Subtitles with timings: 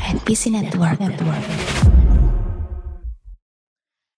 [0.00, 0.96] NPC Network.
[0.96, 1.44] Network.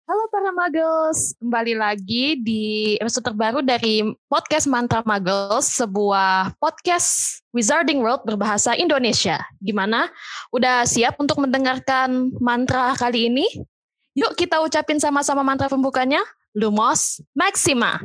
[0.07, 7.99] Halo para Muggles, kembali lagi di episode terbaru dari podcast Mantra Muggles, sebuah podcast Wizarding
[7.99, 9.43] World berbahasa Indonesia.
[9.59, 10.07] Gimana?
[10.55, 13.47] Udah siap untuk mendengarkan mantra kali ini?
[14.15, 16.23] Yuk kita ucapin sama-sama mantra pembukanya.
[16.53, 18.05] Lumos Maxima.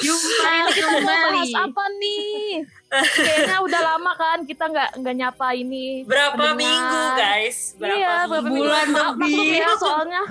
[0.00, 2.62] Jumpa kita mau bahas apa nih?
[2.86, 6.06] Kayaknya udah lama kan kita nggak nggak nyapa ini.
[6.06, 6.56] Berapa pendengar.
[6.56, 7.58] minggu guys?
[7.74, 8.62] Berapa iya, berapa minggu?
[8.62, 10.22] bulan Bulan lebih ya soalnya.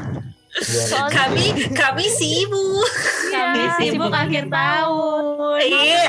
[0.56, 1.46] Soalnya Kami
[1.76, 2.88] kami sibuk.
[3.28, 5.24] Kami Iya, sibuk akhir tahun.
[5.60, 6.06] Iya.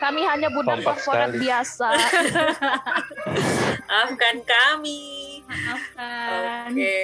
[0.00, 1.88] kami hanya budak Kompak korporat biasa.
[3.92, 5.00] Maafkan kami.
[5.44, 6.72] Maafkan.
[6.72, 6.96] Oke.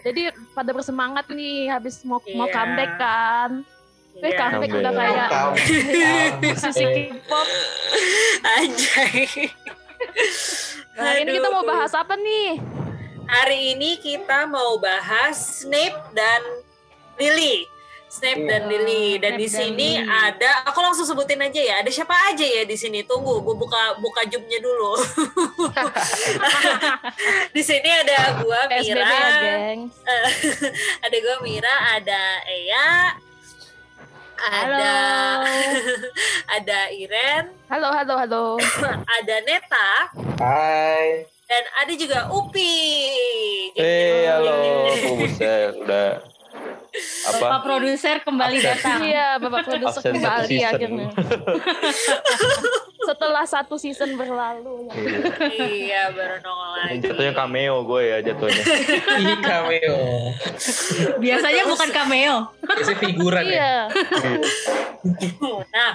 [0.00, 0.20] Jadi
[0.56, 2.54] pada bersemangat nih habis mau mau Iya.
[2.56, 3.50] comeback kan.
[4.14, 4.38] Eh Iya.
[4.38, 5.28] comeback udah kayak
[6.38, 7.48] musisi K-pop.
[8.46, 9.16] Anjay.
[10.94, 12.50] Nah, hari ini kita mau bahas apa nih?
[13.24, 16.42] Hari ini kita mau bahas Snape dan
[17.16, 17.66] Lily.
[18.06, 20.06] Snape dan Lily dan Snape di dan sini Lily.
[20.06, 23.98] ada aku langsung sebutin aja ya ada siapa aja ya di sini tunggu gue buka
[23.98, 24.94] buka jumnya dulu
[27.50, 29.56] di sini ada gua PSBB Mira ya,
[31.10, 33.18] ada gue Mira, ada Eya,
[34.38, 34.94] ada
[36.56, 38.44] ada Iren, Halo, halo, halo.
[39.18, 39.90] ada Neta,
[40.38, 41.26] Hai.
[41.46, 42.74] dan ada juga Upi.
[43.78, 44.90] Eh, halo.
[45.10, 46.33] Oh, buset, udah
[46.94, 47.36] apa?
[47.36, 48.68] Bapak produser kembali Absen.
[48.70, 48.98] datang.
[49.02, 51.08] Iya, Bapak produser kembali akhirnya.
[53.04, 54.88] Setelah satu season berlalu.
[54.88, 54.94] ya.
[55.44, 55.66] Iya.
[55.68, 56.96] iya, baru nongol lagi.
[57.02, 58.64] Jatuhnya cameo gue ya jatuhnya.
[59.20, 59.98] Ini cameo.
[61.18, 62.36] Biasanya bukan cameo.
[62.64, 63.52] Biasanya figuran ya.
[63.52, 63.72] Iya,
[65.68, 65.92] Nah,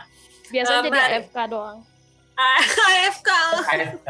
[0.47, 1.79] biasanya Um, jadi AFK doang.
[2.39, 3.29] AFK.
[3.67, 4.09] AFK.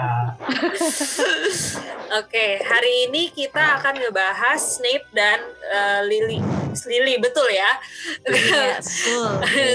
[2.14, 6.40] Oke, hari ini kita akan ngebahas Snape dan eh, Lily.
[6.72, 7.72] Lily, betul ya?
[8.25, 8.85] Yes.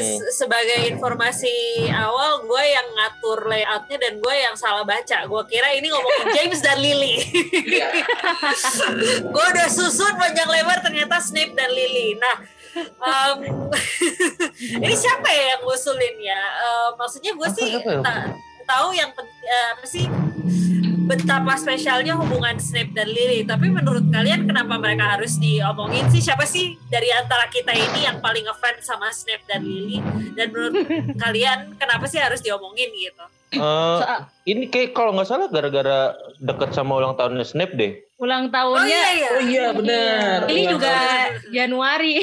[0.04, 1.50] Se- sebagai informasi
[1.88, 5.24] awal gue yang ngatur layoutnya dan gue yang salah baca.
[5.24, 7.14] Gue kira ini ngomongin James dan Lily
[9.34, 12.36] gue udah susun panjang lebar ternyata Snape dan Lily nah
[12.84, 13.38] em,
[14.76, 16.40] ini siapa ya yang ngusulin ya?
[16.56, 17.68] Eh, maksudnya gue sih
[18.00, 18.34] ta-
[18.64, 20.04] tahu yang eh, apa sih
[21.04, 23.44] betapa spesialnya hubungan Snape dan Lily.
[23.44, 26.24] Tapi menurut kalian kenapa mereka harus diomongin sih?
[26.24, 30.00] Siapa sih dari antara kita ini yang paling ngefans sama Snape dan Lily?
[30.34, 30.74] Dan menurut
[31.24, 33.24] kalian kenapa sih harus diomongin gitu?
[33.54, 34.00] Eh,
[34.50, 37.92] ini kayak kalau nggak salah gara-gara deket sama ulang tahunnya Snape deh.
[38.18, 39.28] Ulang Oh tahunnya iya iya.
[39.30, 40.38] Oh iya benar.
[40.50, 41.32] ini Ulang juga tahun.
[41.52, 42.14] Januari.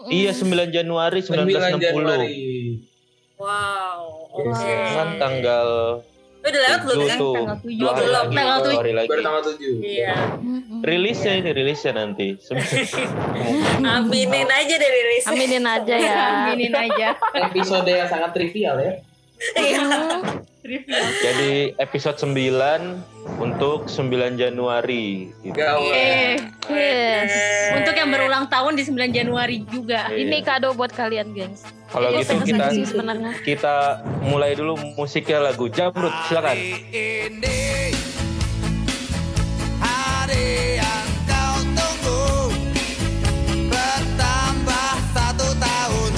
[0.00, 1.84] Iya 9 Januari 9 1960.
[1.84, 2.32] Januari.
[3.36, 4.32] Wow.
[4.32, 4.64] Oke.
[4.64, 4.96] Yes.
[4.96, 5.68] Kan tanggal
[6.40, 7.34] Udah lewat belum 7 tuh.
[7.36, 7.80] Tanggal tujuh.
[7.80, 8.16] Dua hari Belum.
[8.16, 8.32] lagi.
[8.32, 8.80] Tanggal dua tujuh.
[8.80, 9.08] hari lagi.
[9.08, 9.60] Baru tanggal 7.
[9.84, 10.14] Iya.
[10.80, 12.28] Rilisnya ini rilisnya nanti.
[14.00, 15.24] Aminin aja dari rilis.
[15.28, 16.14] Aminin aja ya.
[16.48, 17.08] Aminin aja.
[17.36, 18.92] Episode yang sangat trivial ya.
[19.56, 19.84] Iya.
[20.70, 21.02] Review.
[21.20, 23.02] Jadi episode 9
[23.36, 25.34] untuk 9 Januari.
[25.42, 25.58] Gitu.
[25.58, 26.38] Eh,
[26.70, 27.32] Yes.
[27.74, 30.06] untuk yang berulang tahun di 9 Januari juga.
[30.06, 30.22] Iya.
[30.22, 31.66] Ini kado buat kalian, gengs.
[31.90, 32.70] Kalau Itu gitu kita
[33.42, 33.76] kita
[34.22, 36.54] mulai dulu musiknya lagu Jamrut silakan.
[36.54, 37.90] ini
[39.76, 40.46] hari
[40.78, 42.22] yang kau tunggu
[43.66, 46.12] bertambah satu tahun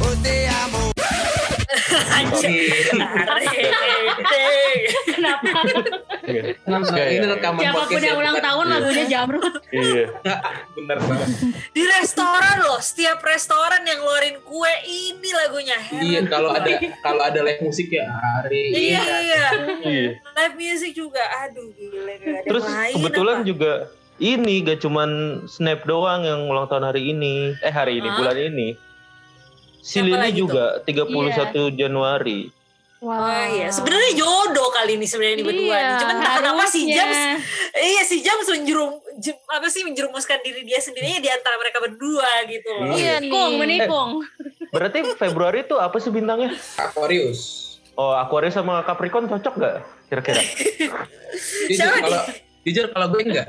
[0.00, 0.84] usiamu
[2.16, 2.79] Anjir.
[5.40, 6.54] Kenapa?
[6.64, 9.54] Kenapa Kayak- ini rekaman Siapa pun podcast yang ya, ulang tahun lagunya Jamrut.
[9.70, 10.04] Iya.
[10.76, 11.28] Bener banget.
[11.72, 15.76] Di restoran loh, setiap restoran yang ngeluarin kue ini lagunya.
[15.80, 16.70] Heran Iya kalau ada
[17.00, 18.94] kalau ada live musik ya hari ini.
[18.94, 19.44] Iya, iya.
[19.80, 20.10] Iya.
[20.20, 21.22] Live music juga.
[21.46, 22.14] Aduh, gila.
[22.44, 22.64] Terus
[22.94, 23.46] kebetulan apa?
[23.48, 23.72] juga
[24.20, 25.10] ini gak cuman
[25.48, 27.56] Snap doang yang ulang tahun hari ini.
[27.64, 28.68] Eh hari ini bulan ini.
[29.80, 30.40] Si Siapa Lily lagi tuh?
[30.44, 32.40] juga 31 Januari.
[33.00, 33.16] Oh
[33.48, 35.96] iya, sebenarnya jodoh kali ini sebenarnya ini berdua Iya, nih.
[35.96, 36.80] Cuman entah kenapa si.
[36.84, 37.18] James,
[37.74, 42.28] iya si James menjerum, jem- apa sih menjerumuskan diri dia sendirinya di antara mereka berdua
[42.44, 42.92] gitu loh.
[42.92, 43.32] Iya nih.
[43.32, 44.10] Menikung, menikung.
[44.68, 46.52] Berarti Februari itu apa sih bintangnya?
[46.76, 47.40] Aquarius.
[47.94, 49.76] Oh Aquarius sama Capricorn cocok gak
[50.06, 50.40] kira-kira?
[51.68, 52.04] Jujur Siapa nih?
[52.04, 52.20] kalau
[52.60, 53.48] jujur kalau gue enggak.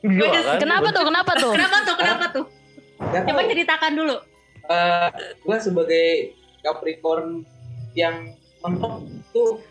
[0.00, 0.56] Iya kan?
[0.56, 1.04] Kenapa tuh?
[1.04, 1.52] Kenapa tuh?
[1.52, 1.94] Kenapa tuh?
[1.94, 2.44] Kenapa tuh?
[2.96, 4.16] Coba ceritakan dulu.
[4.66, 5.08] Eh,
[5.38, 6.06] gue sebagai
[6.60, 7.44] Capricorn
[7.92, 8.32] yang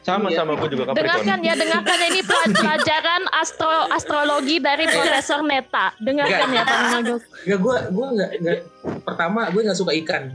[0.05, 0.37] Sama iya.
[0.37, 1.25] sama gue juga Capricorn.
[1.25, 5.91] Dengarkan ya, dengarkan ini pel- pelajaran astro astrologi dari Profesor Neta.
[5.97, 7.23] Dengarkan ya, Pak Magos.
[7.43, 8.57] Gak gue gue nggak nggak
[9.03, 10.31] pertama gue nggak suka ikan.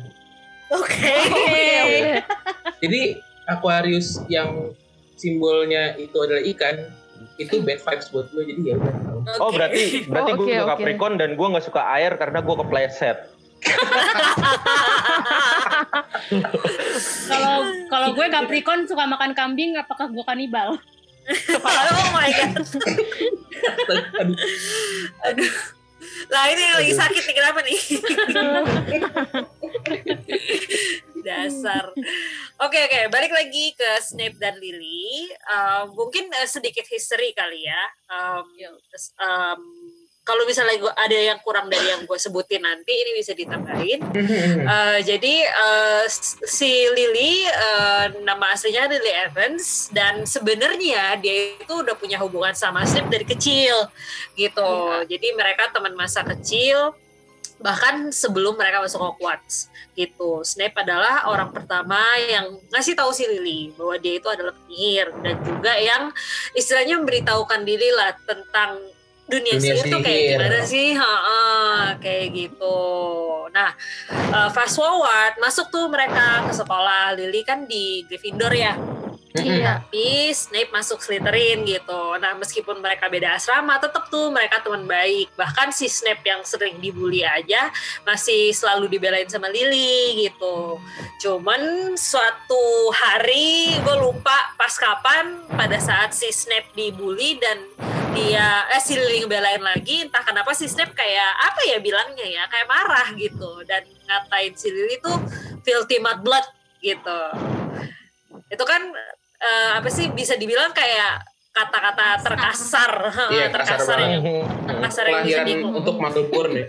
[0.70, 1.14] Oke.
[1.30, 2.12] Oke, oke.
[2.82, 3.00] Jadi
[3.46, 4.74] Aquarius yang
[5.14, 6.76] simbolnya itu adalah ikan
[7.36, 9.18] itu bad vibes buat gue jadi ya udah tahu.
[9.40, 10.72] Oh berarti berarti Oh, gue oke, juga oke.
[10.76, 13.18] Capricorn dan gue nggak suka air karena gue kepleset.
[17.30, 17.54] Kalau
[17.90, 20.78] kalau gue Capricorn suka makan kambing, apakah gue kanibal?
[21.30, 22.54] oh my god.
[24.20, 24.36] Aduh,
[25.30, 25.52] Aduh.
[26.30, 27.80] Lah ini lagi sakit nih kenapa nih?
[31.20, 31.92] Dasar.
[32.60, 35.28] Oke oke, balik lagi ke Snape dan Lily.
[35.48, 37.82] Um, mungkin eh, sedikit history kali ya.
[38.08, 38.44] Um,
[39.20, 39.60] um,
[40.30, 43.98] kalau misalnya gua, ada yang kurang dari yang gue sebutin nanti, ini bisa ditambahin.
[44.62, 45.34] Eh, jadi
[46.06, 52.54] s- si Lily eh, nama aslinya Lily Evans dan sebenarnya dia itu udah punya hubungan
[52.54, 53.74] sama Snape dari kecil
[54.38, 54.70] gitu.
[55.10, 56.94] Jadi mereka teman masa kecil
[57.60, 60.40] bahkan sebelum mereka masuk Hogwarts gitu.
[60.46, 65.36] Snape adalah orang pertama yang ngasih tahu si Lily bahwa dia itu adalah penyihir dan
[65.44, 66.02] juga yang
[66.56, 68.80] istilahnya memberitahukan Lily lah tentang
[69.30, 70.30] dunia, Dunia sihir tuh kayak sihir.
[70.36, 70.88] gimana sih?
[70.98, 71.14] Ha
[72.02, 72.78] kayak gitu.
[73.54, 73.70] Nah,
[74.10, 77.14] eh, fast forward masuk tuh mereka ke sekolah.
[77.14, 78.74] Lily kan di Gryffindor ya.
[79.30, 79.86] Iya.
[79.86, 82.18] Tapi Snape masuk Slytherin gitu.
[82.18, 85.30] Nah, meskipun mereka beda asrama, tetap tuh mereka teman baik.
[85.38, 87.70] Bahkan si Snape yang sering dibully aja
[88.02, 90.82] masih selalu dibelain sama Lily gitu.
[91.22, 97.58] Cuman suatu hari gue lupa pas kapan pada saat si Snape dibully dan
[98.10, 102.42] dia eh si Lily ngebelain lagi entah kenapa si Snape kayak apa ya bilangnya ya
[102.46, 105.16] kayak marah gitu dan ngatain si Lily tuh
[105.60, 106.44] filthy mud blood
[106.78, 107.20] gitu
[108.46, 108.82] itu kan
[109.38, 112.92] eh, apa sih bisa dibilang kayak kata-kata terkasar
[113.28, 114.22] Iya, terkasar kasar yang
[114.64, 116.66] terkasar yang bisa Kelahiran di untuk Muggle ya.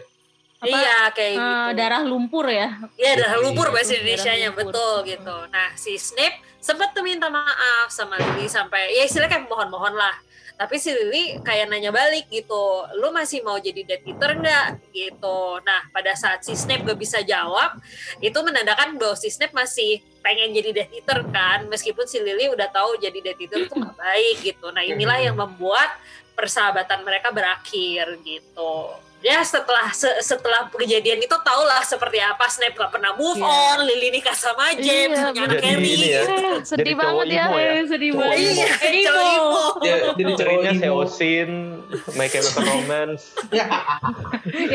[0.61, 0.67] Apa?
[0.67, 2.69] iya kayak Eh, gitu darah lumpur ya.
[2.93, 3.73] Iya darah lumpur Iya.
[3.73, 4.69] bahasa Indonesia-nya Darah lumpur.
[4.69, 5.37] betul gitu.
[5.47, 10.13] Nah si Snape sempat tuh minta maaf sama Lily sampai ya istilahnya kayak mohon-mohon lah.
[10.61, 15.57] Tapi si Lily kayak nanya balik gitu, lu masih mau jadi Death Eater nggak gitu.
[15.65, 17.81] Nah pada saat si Snape gak bisa jawab,
[18.21, 22.69] itu menandakan bahwa si Snape masih pengen jadi Death Eater kan, meskipun si Lily udah
[22.69, 24.69] tahu jadi Death Eater itu gak baik gitu.
[24.69, 25.97] Nah inilah yang membuat
[26.37, 28.73] persahabatan mereka berakhir gitu.
[29.21, 33.45] Ya setelah se- setelah kejadian itu tahulah seperti apa Snape gak pernah move Iya.
[33.45, 36.21] on, Lily nikah sama James, Iya, punya anak Harry ini ya.
[36.23, 36.33] gitu.
[36.67, 37.45] Sedih banget ya.
[37.47, 37.71] ya.
[37.71, 38.35] Eh, sedih banget.
[38.35, 38.65] Iya,
[39.03, 39.73] cowok.
[39.79, 40.71] Ya, jadi emo.
[40.73, 41.49] Seosin,
[42.11, 43.65] My Chemical Romance, Ya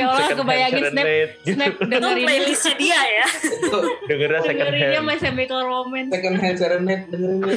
[0.06, 1.04] Allah, Second kebayangin Hand Snap.
[1.44, 3.26] Snap Itu dengerin playlistnya dia ya.
[3.42, 5.04] Itu Dengernya second dengerinnya hand.
[5.04, 6.08] My Chemical Romance.
[6.08, 7.50] second hand serenade dengerin Co-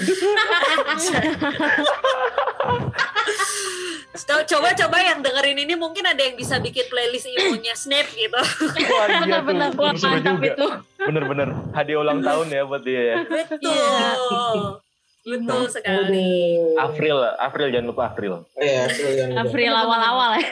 [4.24, 8.36] Coba-coba yang dengerin ini mungkin ada yang bisa bikin playlist imonya Snape gitu.
[8.36, 9.22] Wah, iya.
[9.22, 9.70] Benar-benar.
[9.72, 9.96] Mantap
[10.38, 10.48] juga.
[10.50, 10.68] itu.
[10.98, 13.16] Bener-bener hadiah ulang tahun ya buat dia ya.
[13.24, 14.80] Betul.
[15.20, 16.58] Betul sekali.
[16.74, 18.48] April, April jangan lupa April.
[18.56, 20.48] Iya, itu yang April awal-awal ya.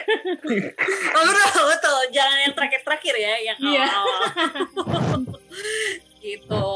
[1.16, 1.98] Oh, betul, betul.
[2.12, 3.86] Jangan yang terakhir-terakhir ya, yang Iya.
[3.88, 4.20] awal.
[6.20, 6.68] gitu.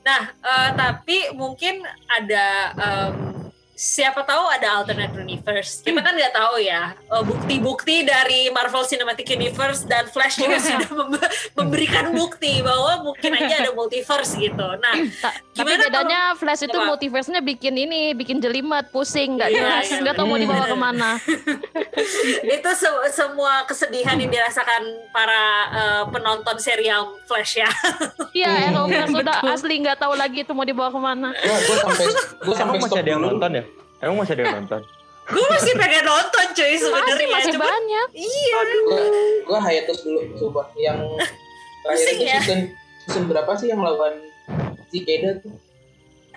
[0.00, 3.12] Nah, eh, tapi mungkin ada em,
[3.78, 5.80] siapa tahu ada alternate universe.
[5.80, 10.90] Kita kan nggak tahu ya eh, bukti-bukti dari Marvel Cinematic Universe dan Flash juga sudah
[10.90, 11.22] mem-
[11.54, 14.66] memberikan bukti bahwa mungkin aja ada multiverse gitu.
[14.76, 16.88] Nah, Ta- Tapi Gimana bedanya Flash itu Apa?
[16.88, 20.76] multiverse-nya bikin ini, bikin jelimet, pusing, nggak Iya, jelas, iya, nggak tahu mau dibawa ke
[20.76, 21.10] mana.
[22.54, 27.70] itu se- semua kesedihan yang dirasakan para eh, penonton serial Flash ya.
[28.30, 28.70] Iya.
[28.70, 31.30] Arrowverse udah asli nggak tahu lagi itu mau dibawa ke mana.
[31.32, 32.04] Gua, gua sampai
[32.38, 33.30] gua sampai stop ada yang dulu.
[33.34, 33.64] nonton ya?
[33.98, 34.82] Emang masih ada yang nonton?
[35.34, 37.26] Gue masih pengen nonton cuy Masih sebenarnya.
[37.28, 38.08] masih Cuma banyak.
[38.16, 38.56] iya.
[38.88, 39.00] Gua,
[39.44, 40.96] gua hiatus dulu coba yang
[41.84, 42.40] terakhir Pusing itu ya?
[42.40, 42.60] season
[43.04, 44.14] season berapa sih yang lawan
[44.88, 45.52] Cicada tuh?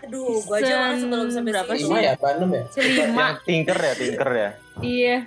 [0.01, 1.87] Aduh, gue aja sebelum sampai Berapa situ.
[1.87, 2.63] Lima ya, enam ya?
[2.73, 4.49] Yang tinker ya, tinker ya.
[4.81, 5.17] Iya.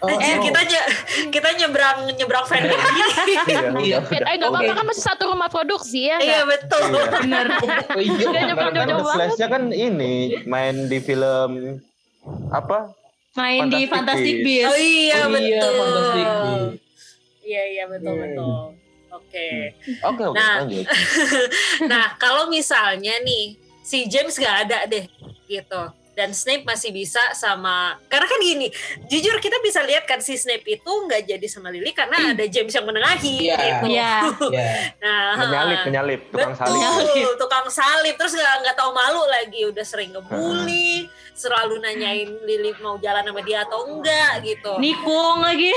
[0.00, 0.44] Oh, Eh, oh.
[0.44, 0.88] kita nye-
[1.28, 2.68] kita nyebrang nyebrang gini.
[3.26, 3.98] Iya, Iya.
[4.02, 6.20] udah, Eh nggak apa-apa kan masih satu rumah produksi ya.
[6.20, 6.84] Iya betul.
[6.84, 7.08] Iya.
[7.16, 7.46] Bener.
[7.96, 8.40] Oh, iya.
[8.46, 10.12] Nyebrang jauh The Flash-nya kan ini
[10.44, 11.80] main di film
[12.50, 12.92] apa?
[13.32, 14.68] Main di Fantastic Fantastic Beasts.
[14.68, 15.72] Oh iya Oh, iya, betul.
[15.72, 16.26] Fantastic
[17.40, 18.22] Iya iya betul Hmm.
[18.22, 18.52] betul.
[19.10, 19.48] Oke.
[20.02, 20.54] Oke, oke, Nah.
[20.60, 20.86] lanjut.
[21.90, 25.08] Nah kalau misalnya nih si James gak ada deh
[25.46, 25.82] gitu
[26.20, 28.68] dan Snape masih bisa sama karena kan gini
[29.08, 32.68] jujur kita bisa lihat kan si Snape itu nggak jadi sama Lily karena ada James
[32.70, 33.56] yang menengahi Iya.
[33.56, 33.86] gitu.
[33.88, 34.12] Iya.
[34.50, 34.70] Ya.
[35.00, 37.32] Nah, Menyalip, menyalip, tukang Betul, salib.
[37.38, 42.96] tukang salib terus nggak nggak tahu malu lagi udah sering ngebully, selalu nanyain Lily mau
[42.96, 44.76] jalan sama dia atau enggak gitu.
[44.76, 45.72] Nikung lagi.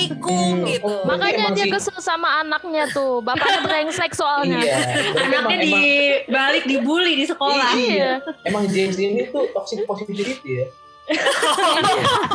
[0.00, 0.68] Ikung Hmm.
[0.68, 0.88] gitu.
[0.88, 3.20] Oh, Makanya emang dia kesel sama anaknya tuh.
[3.20, 4.58] Bapaknya brengsek soalnya.
[4.58, 4.76] Iya.
[5.14, 7.72] Anaknya emang- di emang- balik dibully di sekolah.
[7.74, 8.10] Iya.
[8.44, 10.66] Emang James ini tuh toxic positivity ya.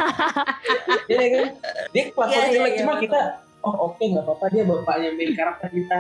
[1.08, 1.48] Iya kan?
[1.90, 3.20] Dia kelakuan Iya, iya, jelek iya, cuma kita
[3.60, 5.98] oh oke nggak apa-apa dia bapaknya main karakter kita.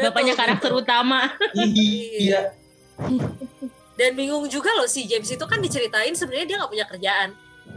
[0.00, 1.34] Bapaknya karakter utama.
[1.52, 2.54] Iya.
[3.94, 7.28] Dan bingung juga loh si James itu kan diceritain sebenarnya dia nggak punya kerjaan,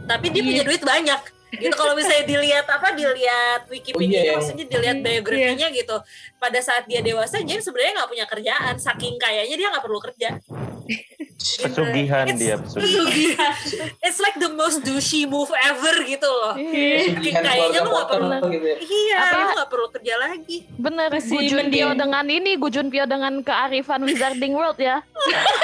[0.04, 0.68] tapi dia punya Iya.
[0.68, 1.20] duit banyak.
[1.54, 5.96] Gitu kalau misalnya dilihat apa dilihat Wikipedia Oh, iya, yang- maksudnya dilihat biografinya gitu.
[6.34, 10.28] Pada saat dia dewasa James sebenarnya nggak punya kerjaan, saking kayanya dia nggak perlu kerja.
[11.44, 13.52] Pesugihan It's- dia, pesugihan.
[14.00, 16.56] It's like the most douchey move ever gitu loh.
[16.56, 17.20] Iya.
[17.20, 18.76] Kan kayanya keluarga lu Potter perlu gitu ya.
[18.80, 19.36] Iya, Apa?
[19.36, 20.56] lu nggak perlu kerja lagi.
[20.80, 25.04] Bener, Masih Gujun Pio dengan ini, Gujun Pio dengan kearifan Wizarding World ya.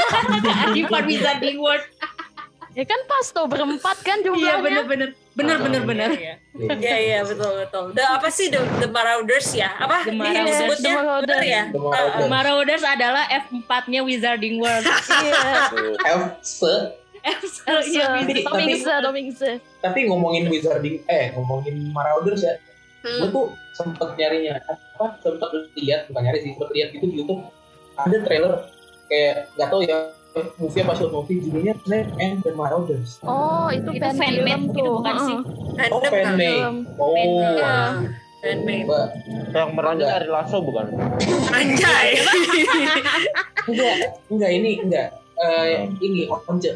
[0.76, 1.84] Di Wizarding World.
[2.70, 4.62] Ya kan pas tuh berempat kan Iya jumlahnya.
[4.62, 5.08] bener-bener.
[5.34, 6.10] Bener-bener bener.
[6.14, 6.34] Iya,
[6.78, 7.84] iya, iya, betul betul.
[7.94, 9.74] The, apa sih the, the Marauders ya?
[9.74, 10.06] Apa?
[10.06, 10.46] The Ini Marauders.
[10.46, 10.94] disebutnya?
[10.94, 11.26] The Marauders.
[11.26, 11.62] Bener ya?
[11.66, 12.20] The Marauders.
[12.22, 14.86] Uh, Marauders adalah F4-nya Wizarding World.
[15.20, 15.34] Iya.
[16.06, 17.42] F
[17.90, 19.50] Iya, Tapi- Domingse, Domingse.
[19.84, 22.54] Tapi ngomongin Wizarding eh ngomongin Marauders ya.
[23.00, 23.32] Gue hmm.
[23.32, 23.46] tuh
[23.80, 25.48] sempet nyarinya apa sempet
[25.80, 27.40] lihat bukan nyari sih sempet lihat gitu di YouTube
[27.96, 28.52] ada trailer
[29.08, 29.96] kayak nggak tahu ya
[30.56, 33.18] movie apa short movie judulnya Snape and the Marauders.
[33.22, 34.94] Oh, itu, Itu fan fanmade film gitu tuh.
[34.98, 35.38] bukan sih?
[35.88, 36.38] Oh fanmade.
[36.38, 36.74] Film.
[36.96, 37.14] Oh.
[37.14, 37.74] Iya.
[37.96, 38.10] aduh.
[38.40, 38.84] Handmade.
[38.86, 39.06] Mbak,
[39.52, 40.86] Yang merannya Ari Lasso bukan?
[41.50, 42.08] Anjay.
[43.68, 43.94] enggak
[44.26, 46.72] enggak ini enggak Eh, ini Once.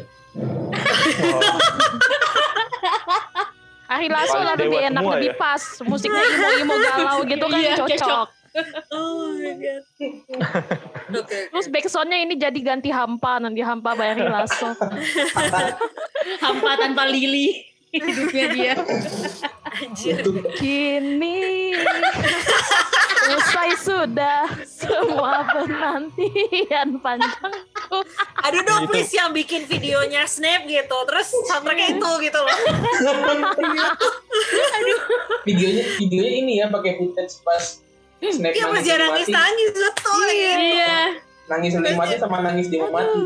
[3.85, 5.37] Ari Lasso lebih enak, lebih ya.
[5.37, 5.61] pas.
[5.81, 8.27] Musiknya imo-imo galau gitu kan Iya, cocok.
[8.91, 9.83] Oh my god.
[11.11, 11.37] Oke.
[11.51, 14.71] Terus backsoundnya ini jadi ganti hampa, nanti hampa by Ari Lasso.
[16.43, 17.67] Hampa tanpa lili.
[17.95, 18.73] Hidupnya dia.
[19.75, 20.19] Anjir.
[20.59, 21.71] Kini
[23.25, 27.97] usai sudah semua penantian panjangku.
[28.45, 28.91] Aduh dong Gitu.
[28.91, 30.97] please yang bikin videonya Snap gitu.
[31.07, 32.57] Terus soundtracknya itu gitu loh.
[35.47, 37.84] videonya videonya ini ya pakai footage pas
[38.23, 39.11] Snape Iya masih ada mati.
[39.27, 40.53] nangis-nangis betul ya.
[40.57, 40.97] Iya.
[41.45, 43.19] nangis sebelum mati sama nangis dia mau mati.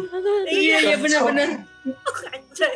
[0.51, 1.49] Iya, iya bener-bener.
[2.29, 2.75] Anjay.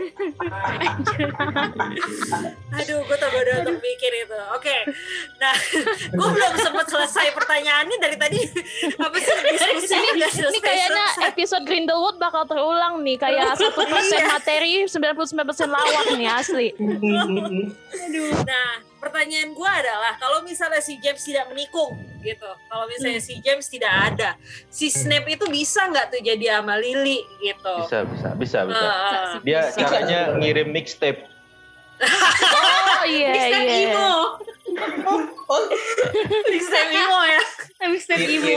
[2.74, 4.40] Aduh, gue tambah udah untuk mikir itu.
[4.56, 4.78] Oke,
[5.38, 5.54] nah,
[6.10, 8.40] gue belum sempat selesai pertanyaannya dari tadi.
[8.96, 14.30] Apa sih diskusi Ini, ini kayaknya episode Grindelwood bakal terulang nih kayak satu persen Iya.
[14.30, 16.68] materi 99% lawak nih asli.
[18.44, 18.70] Nah,
[19.00, 21.92] pertanyaan gue adalah kalau misalnya si James tidak menikung
[22.24, 24.40] gitu, kalau misalnya si James tidak ada,
[24.72, 27.76] si Snape itu bisa nggak tuh jadi sama Lily gitu?
[27.84, 28.80] Bisa, bisa, bisa, bisa.
[28.80, 28.93] Uh,
[29.44, 31.26] Dia caranya ngirim mixtape.
[32.04, 33.78] Oh iya Mister iya.
[33.92, 34.12] Imo.
[36.52, 37.42] Snape Imo ya.
[37.92, 38.52] Mister Imo.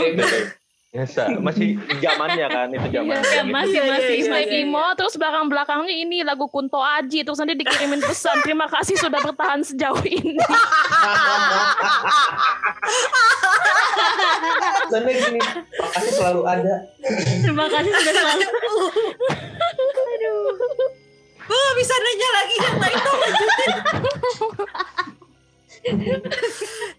[0.97, 3.21] Biasa, masih zamannya kan itu zaman.
[3.21, 4.65] Iya, masih Iya, iya, masih iya, iya.
[4.65, 9.21] Imo terus belakang belakangnya ini lagu Kunto Aji terus nanti dikirimin pesan terima kasih sudah
[9.21, 10.41] bertahan sejauh ini.
[14.89, 15.41] Soalnya gini,
[15.77, 16.75] makasih selalu ada.
[17.45, 18.47] Terima kasih sudah selalu.
[21.47, 23.71] Gue gak bisa nanya lagi yang lain dong lanjutin.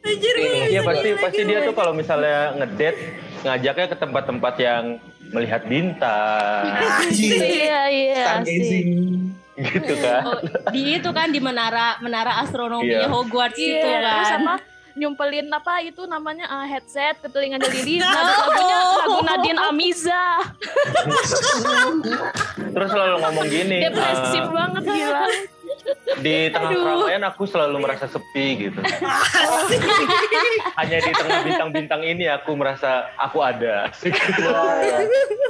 [0.01, 1.49] Anjir Iya bisa pasti pasti lagi.
[1.49, 2.99] dia tuh kalau misalnya ngedate
[3.39, 4.83] ngajaknya ke tempat-tempat yang
[5.29, 6.63] melihat bintang
[7.11, 8.23] Iya iya.
[8.25, 8.89] Stargazing.
[9.57, 10.21] gitu kan.
[10.23, 10.37] Oh,
[10.69, 13.09] di itu kan di menara menara astronominya Iya.
[13.09, 14.41] Hogwarts Iya, itu terus kan.
[14.43, 14.55] apa
[14.93, 20.23] nyumpelin apa itu namanya ah, headset ke telinganya Lili nada lagunya lagu Nadine Amiza
[22.67, 23.77] Terus selalu ngomong gini.
[23.79, 25.21] depresif eh, banget gila
[26.17, 28.79] di tengah keramaian aku selalu merasa sepi gitu.
[30.79, 33.89] Hanya di tengah bintang-bintang ini aku merasa aku ada.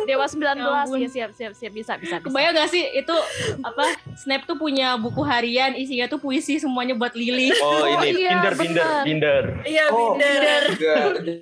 [0.08, 2.24] Dewa 19 Ya ya siap siap siap bisa bisa, bisa.
[2.24, 3.16] Kebayang gak sih itu
[3.64, 7.52] apa Snap tuh punya buku harian isinya tuh puisi semuanya buat Lily.
[7.62, 9.44] Oh ini iya, binder binder binder.
[9.68, 10.62] Iya Oh, binder.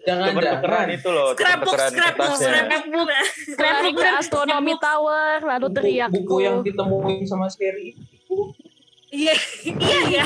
[0.06, 0.86] Jangan jangan.
[0.92, 3.96] itu loh, Scrapbook, scrapbook, scrapbook.
[3.96, 7.96] ke astronomi tower lalu Buku, teriak buku yang ditemuin sama Sherry
[9.16, 9.24] itu.
[9.26, 9.36] Iya,
[9.72, 10.24] iya ya.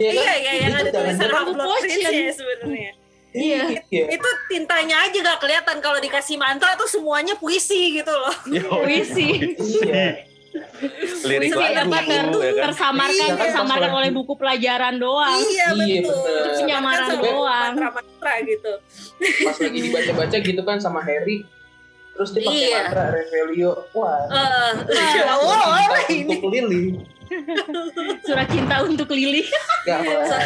[0.00, 0.38] Iya Iya kan?
[0.40, 2.92] ya, yang ada Itu tulisan Prince ya sebenarnya.
[3.30, 3.62] Iya.
[3.86, 4.04] iya.
[4.10, 8.34] Itu tintanya aja gak kelihatan kalau dikasih mantra tuh semuanya puisi gitu loh.
[8.50, 9.54] Yo, Puisi.
[9.54, 10.26] Iya.
[11.22, 12.64] Lirik Puisi lagu, ya kan?
[12.66, 15.38] tersamarkan Iya, kan tersamarkan oleh buku pelajaran doang.
[15.38, 16.10] Iya Iya, betul.
[16.10, 17.72] Bahkan Penyamaran sama doang.
[17.78, 18.72] Mantra-mantra gitu.
[19.46, 21.46] pas lagi dibaca-baca gitu kan sama Harry
[22.10, 22.78] terus dia pakai Iya.
[22.82, 25.76] mantra Revelio wah Eh, Cinta oh,
[26.10, 26.36] ini.
[26.36, 26.84] untuk Lily
[28.26, 29.46] Surat cinta untuk Lily.
[29.82, 30.44] Gak So-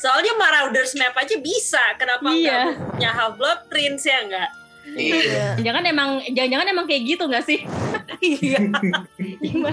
[0.00, 1.82] soalnya Marauder's Map aja bisa.
[1.94, 2.72] Kenapa Iya.
[2.72, 4.50] nggak punya Half Blood Prince ya enggak?
[4.86, 5.46] Iya.
[5.58, 7.60] Jangan emang jangan-jangan emang kayak gitu nggak sih?
[8.20, 8.60] Iya.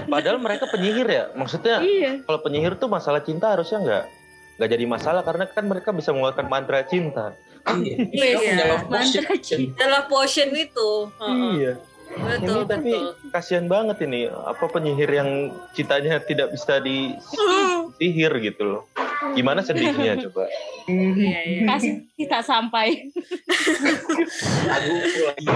[0.04, 1.24] Padahal mereka penyihir ya.
[1.32, 2.20] Maksudnya Iya.
[2.22, 4.04] kalau penyihir tuh masalah cinta harusnya nggak
[4.52, 7.32] nggak jadi masalah karena kan mereka bisa mengeluarkan mantra cinta.
[7.64, 7.96] Iya.
[8.10, 8.64] Iya.
[8.68, 8.88] Love.
[8.88, 9.76] Mantra cinta.
[9.78, 10.90] Adalah potion itu.
[11.16, 11.50] Heeh.
[11.56, 11.72] Iya.
[12.12, 13.30] Betul, ini tapi betul.
[13.32, 15.30] kasihan banget ini apa penyihir yang
[15.72, 18.82] cintanya tidak bisa disihir gitu loh.
[19.32, 20.44] Gimana sedihnya coba?
[20.90, 21.62] Iya, iya.
[21.64, 23.08] Kasih tak sampai
[24.68, 25.46] Lagu lagi.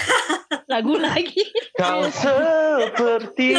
[0.72, 1.42] lagu lagi.
[1.76, 3.58] Kau seperti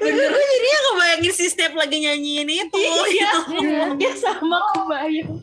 [0.00, 2.78] Bener gue jadinya ngebayangin si Step lagi nyanyiin itu.
[2.78, 3.30] Iya.
[3.48, 3.58] gitu.
[3.98, 5.40] Ya sama kebayang.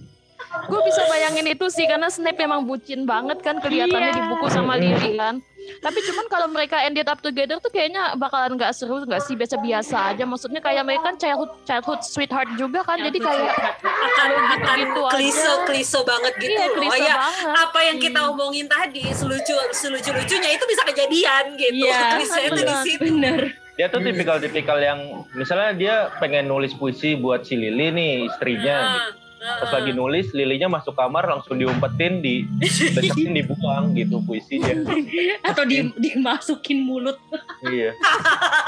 [0.65, 4.15] Gue bisa bayangin itu sih karena Snape memang bucin banget kan kelihatannya Iya.
[4.15, 5.37] di buku sama Lily kan.
[5.77, 10.15] Tapi cuman kalau mereka ended up together tuh kayaknya bakalan nggak seru nggak sih biasa-biasa
[10.15, 10.23] aja.
[10.23, 12.97] Maksudnya kayak mereka kan childhood childhood sweetheart juga kan.
[12.97, 13.51] Jadi kayak
[13.83, 15.65] akan akan gitu kliso aja.
[15.65, 16.75] kliso banget gitu iya loh.
[16.77, 17.53] klise ya banget.
[17.59, 21.83] apa yang kita omongin tadi selucu selucu lucunya itu bisa kejadian gitu.
[21.83, 23.03] Iya, Klise itu di situ.
[23.03, 23.41] Bener.
[23.77, 24.99] dia tuh tipikal-tipikal yang
[25.31, 29.16] misalnya dia pengen nulis puisi buat si Lili nih istrinya gitu.
[29.37, 34.73] Nah, Pas lagi nulis, Lilinya masuk kamar langsung diumpetin, di besokin dibuang gitu puisinya.
[35.49, 37.21] Atau di, dimasukin mulut.
[37.63, 37.93] iya.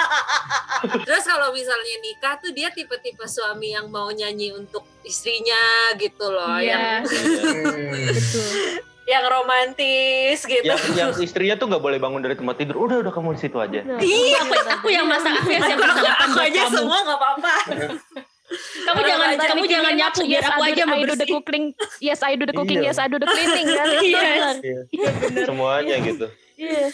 [1.05, 5.57] Terus kalau misalnya nikah tuh dia tipe-tipe suami yang mau nyanyi untuk istrinya
[5.95, 7.03] gitu loh, yang Iya.
[7.03, 7.91] Hmm.
[8.07, 8.49] Betul.
[9.05, 10.61] yang romantis gitu.
[10.63, 12.77] Yang, yang istrinya tuh nggak boleh bangun dari tempat tidur.
[12.79, 13.81] Udah, udah kamu di situ aja.
[13.97, 16.75] Iya, Aku, aku yang masak, aku yang siap aku, sarapan aku aja kamu.
[16.77, 17.53] semua nggak apa-apa.
[18.49, 21.63] Kamu jangan, kamu jangan nyapu biar yes, aku aja I do the cooking.
[22.01, 22.79] Yes, I do the cooking.
[22.81, 22.89] Iya.
[22.89, 23.87] Yes, I do the cleaning kan.
[24.01, 24.55] Yes.
[24.89, 25.09] Iya.
[25.45, 26.25] Semuanya gitu.
[26.55, 26.85] Iya.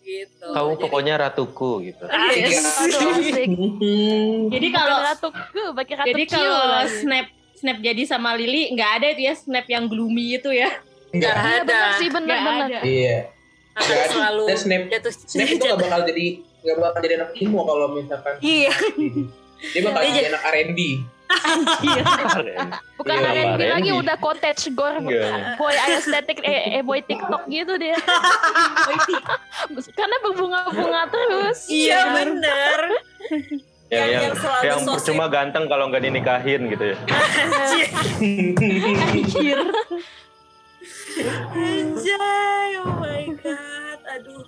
[0.00, 0.46] gitu.
[0.48, 2.04] Kamu Jadi- pokoknya ratuku gitu.
[2.04, 2.42] Asik.
[2.48, 3.48] Aduh, asik.
[3.48, 4.48] Hmm.
[4.50, 9.06] Jadi kalau ratu ke, pakai ratu jadi kalau snap snap jadi sama Lily nggak ada
[9.12, 10.72] itu ya snap yang gloomy itu ya.
[11.08, 11.34] Nggak Enggak.
[11.38, 11.64] Iya ada.
[11.64, 12.66] benar sih benar Nggak benar.
[12.66, 12.78] ada.
[12.82, 13.16] Iya.
[13.78, 14.08] Nggak ada.
[14.10, 16.26] selalu Dan Snape jatuh Snape itu gak bakal jadi
[16.58, 18.72] gak bakal jadi anak emo kalau misalkan Iya.
[19.60, 20.80] dia bakal jadi anak R&B.
[22.96, 24.00] Bukan Iya, R&B lagi Randy.
[24.00, 25.56] udah cottage gore Enggak.
[25.56, 28.00] boy aesthetic eh, eh boy TikTok gitu dia.
[29.98, 31.68] Karena berbunga-bunga terus.
[31.68, 32.80] Iya bener.
[33.28, 33.44] Yang,
[33.88, 36.96] Yang- yang, yang selalu yang percuma ganteng kalau nggak dinikahin gitu ya.
[39.04, 39.58] Anjir.
[41.50, 44.44] Anjay, oh my god, aduh.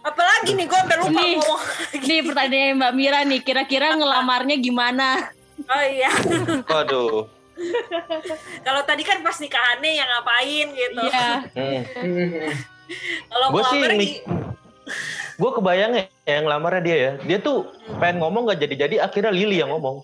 [0.00, 1.36] Apalagi nih gue sampai lupa Nih.
[1.36, 1.60] ngomong.
[2.04, 5.28] Ini pertanyaan Mbak Mira nih, kira-kira ngelamarnya gimana?
[5.60, 6.08] Oh iya,
[6.72, 7.28] Waduh.
[8.64, 11.02] kalau tadi kan pas nikahannya yang ngapain gitu.
[11.04, 11.28] Iya.
[11.52, 11.80] Hmm.
[11.84, 12.52] Hmm.
[13.28, 14.24] Kalau Gua mau sih mik-
[15.36, 17.12] Gue kebayang ya yang lamarnya dia ya.
[17.20, 20.00] Dia tuh pengen ngomong nggak jadi-jadi, akhirnya Lily yang ngomong.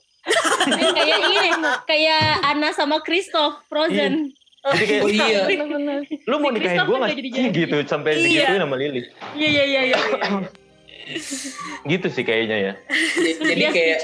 [0.67, 1.51] kayak ini,
[1.87, 4.33] kayak Anna sama Christoph Frozen.
[4.69, 5.41] Jadi kayak, Oh iya.
[6.25, 7.51] Lu mau nikahin gue kan nggak jadi-jadi.
[7.53, 8.25] gitu sampai Iya.
[8.25, 9.03] digituin sama Lily.
[9.33, 9.99] Iya iya iya iya.
[11.85, 12.73] Gitu sih kayaknya ya.
[13.15, 13.99] Jadi- Jadi Dia kayak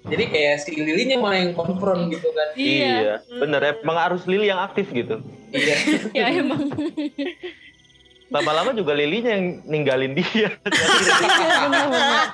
[0.00, 2.48] jadi kayak si Lilinya malah yang konfront gitu kan.
[2.54, 3.20] Iya.
[3.34, 5.20] bener emang harus Lily yang aktif gitu.
[5.50, 5.76] Iya.
[6.16, 6.72] Ya emang.
[8.28, 10.48] Lama-lama juga Lilynya yang ninggalin dia.
[10.62, 12.24] Iya.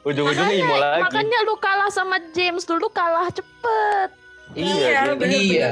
[0.00, 1.04] Ujung-ujungnya imo lagi.
[1.04, 4.08] Makanya lu kalah sama James dulu kalah cepet.
[4.50, 4.74] Iya,
[5.06, 5.68] dia- bener, Iya.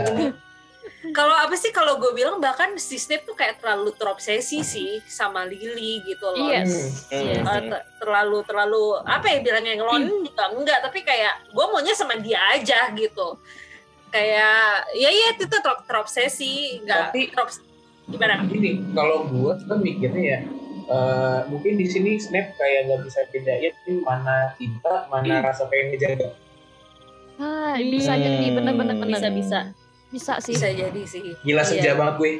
[1.08, 1.16] Bener.
[1.16, 5.42] Kalau apa sih kalau gue bilang bahkan si Snape tuh kayak terlalu terobsesi sih sama
[5.42, 6.46] Lily gitu loh.
[6.46, 7.08] Yes.
[7.08, 7.24] Hmm.
[7.24, 7.40] Yes.
[7.40, 12.14] Eh, ter- terlalu terlalu apa ya bilangnya ngelonin juga enggak tapi kayak gue maunya sama
[12.16, 13.34] dia aja gitu
[14.08, 17.64] kayak ya ya itu tuh ter- terobsesi enggak Tapi- terobs-
[18.04, 20.40] gimana Gini, kalau gua kan mikirnya ya
[20.88, 26.32] eh, mungkin di sini Snape kayak nggak bisa bedain mana cinta, mana rasa pengen ngejaga.
[27.36, 28.22] Ah, bisa Hmm.
[28.24, 29.20] jadi benar-benar benar.
[29.20, 29.60] Bisa bisa.
[30.08, 30.52] Bisa sih.
[30.52, 31.64] bisa jadi sih Gila Iya.
[31.64, 32.32] senja banget gue.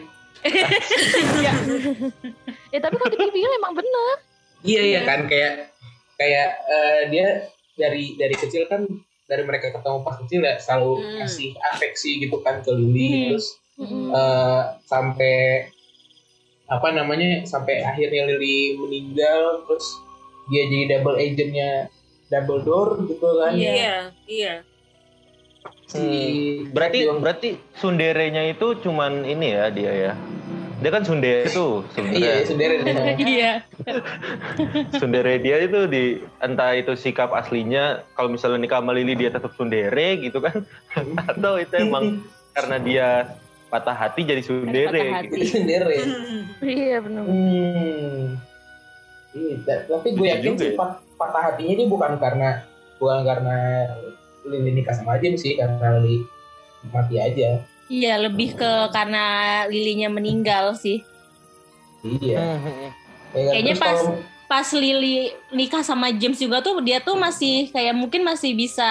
[2.69, 4.17] Ya tapi kalau dipikir emang benar.
[4.61, 5.73] Iya iya kan kayak
[6.15, 7.29] kayak eh, dia
[7.75, 8.83] dari dari kecil kan
[9.25, 11.17] dari mereka ketemu pas kecil ya selalu Hmm.
[11.21, 13.25] kasih afeksi gitu kan ke Lily Hmm.
[13.31, 14.11] terus Mm-mm.
[14.11, 15.37] eh, sampai
[16.67, 19.87] apa namanya sampai akhirnya Lily meninggal terus
[20.49, 21.71] dia jadi double agentnya
[22.29, 24.55] Dumbledore gitu kan iya iya
[25.85, 26.73] si Hmm.
[26.73, 30.13] Berarti berarti sunderenya itu cuman ini ya dia ya.
[30.79, 32.47] dia kan sundere tuh Iya, sebenarnya.
[32.47, 32.75] sendiri
[33.35, 33.53] Iya.
[34.95, 36.05] Sundere dia itu di
[36.39, 40.63] entah itu sikap aslinya kalau misalnya nikah sama Lili dia tetap sundere gitu kan
[41.31, 43.09] atau itu emang karena dia
[43.67, 45.35] patah hati jadi sundere Patah hati.
[45.37, 45.59] gitu.
[45.59, 45.99] sendiri.
[46.63, 47.23] Iya benar.
[47.23, 48.23] Hmm.
[49.29, 50.75] Iya, tapi gue yakin sih ya.
[50.75, 52.49] pat- patah hatinya dia bukan karena
[52.97, 53.57] bukan karena
[54.49, 56.25] Lili nikah sama James sih, karena Lili
[56.89, 57.61] mati aja.
[57.87, 59.25] Iya, lebih ke karena
[59.65, 61.01] lilinya meninggal sih.
[62.01, 62.37] Iya.
[62.37, 62.91] Hmm, hmm, hmm.
[63.29, 63.53] Ya kan?
[63.53, 65.17] Kayaknya pas- kalau- Pas Lily
[65.51, 68.89] nikah sama James juga tuh dia tuh masih kayak mungkin masih bisa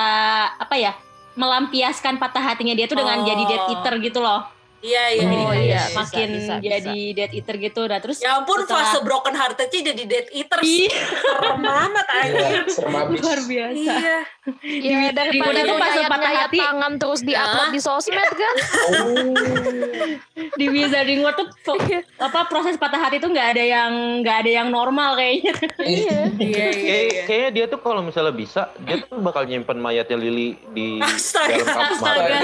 [0.53, 0.93] apa ya?
[1.33, 3.25] melampiaskan patah hatinya dia tuh dengan Oh.
[3.25, 4.41] jadi dead eater gitu loh.
[4.77, 5.57] Iya iya Oh, iya.
[5.57, 5.81] iya.
[5.83, 5.95] iya.
[5.95, 6.69] Makin bisa, bisa.
[6.69, 7.81] jadi dead eater gitu.
[7.83, 10.59] Nah, terus Ya ampun setelah- fase broken hearted-nya jadi dead eater.
[10.61, 10.93] Iya.
[11.17, 12.63] Serem amat Iya, anjir.
[12.69, 13.19] serem abis.
[13.19, 13.91] luar biasa.
[13.91, 14.17] Iya.
[14.63, 16.57] Iya daripada di- lu pas patah hati.
[16.57, 18.55] tangan terus diupload di sosmed kan?
[18.87, 19.33] Oh.
[20.57, 21.77] Di Wizarding World tuh
[22.17, 25.53] apa proses patah hati tuh nggak ada yang nggak ada yang normal kayaknya.
[25.79, 26.19] Iya.
[26.31, 26.65] Iya iya.
[26.69, 27.21] Kayak- iya.
[27.25, 31.17] kayaknya dia tuh kalau misalnya bisa dia tuh bakal nyimpen mayatnya Lili di dalam kamar.
[31.17, 31.73] Astaga.
[31.91, 32.39] Astaga.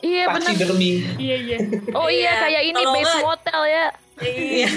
[0.00, 0.52] Iya benar.
[1.16, 1.58] Iya iya.
[1.92, 3.86] Oh iya Iya, kayak ini kalau base nggak- motel ya.
[4.18, 4.68] Iya.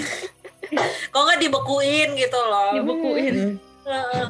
[1.09, 2.71] Kok nggak dibekuin gitu loh.
[2.73, 3.35] Dibekuin.
[3.83, 4.25] Heeh.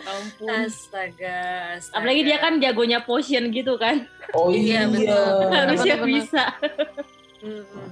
[0.00, 0.48] Ampun.
[0.48, 1.38] Astaga,
[1.76, 1.94] astaga.
[1.94, 4.08] Apalagi dia kan jagonya potion gitu kan.
[4.32, 4.88] Oh Iya, iya.
[4.88, 5.36] betul.
[5.50, 6.44] Harusnya bisa.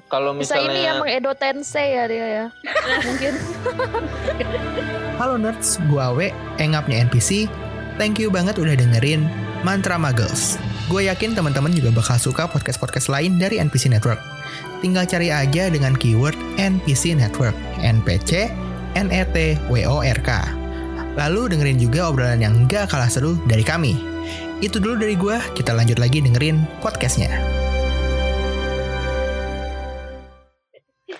[0.06, 2.46] Kalau Bisa ini ya misalnya mengedo Tensei ya dia ya.
[3.06, 3.34] Mungkin.
[5.16, 7.46] Halo nerds, gua Awe, engapnya NPC.
[7.96, 9.24] Thank you banget udah dengerin
[9.64, 10.60] Mantra Muggles.
[10.86, 14.20] Gue yakin teman-teman juga bakal suka podcast-podcast lain dari NPC Network.
[14.84, 18.52] Tinggal cari aja dengan keyword NPC Network, NPC,
[18.94, 19.34] NET,
[19.72, 20.28] WORK.
[21.16, 23.96] Lalu dengerin juga obrolan yang gak kalah seru dari kami.
[24.60, 27.32] Itu dulu dari gua, kita lanjut lagi dengerin podcastnya.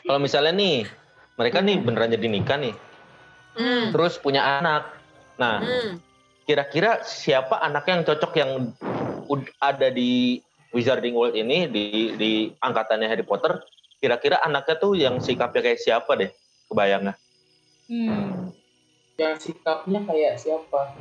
[0.06, 0.86] kalau misalnya nih
[1.34, 2.74] mereka nih beneran jadi nikah nih,
[3.58, 3.90] Hmm.
[3.90, 4.86] terus punya anak.
[5.34, 5.98] Nah, Hmm.
[6.46, 8.50] Kira-kira siapa anak yang cocok yang
[9.58, 10.38] ada di
[10.70, 12.32] Wizarding World ini di di
[12.62, 13.58] angkatannya Harry Potter?
[13.98, 16.30] Kira-kira anaknya tuh yang sikapnya kayak siapa deh?
[16.70, 17.18] Kebayang nggak?
[17.90, 18.54] Hmm.
[19.18, 20.94] Yang sikapnya kayak siapa?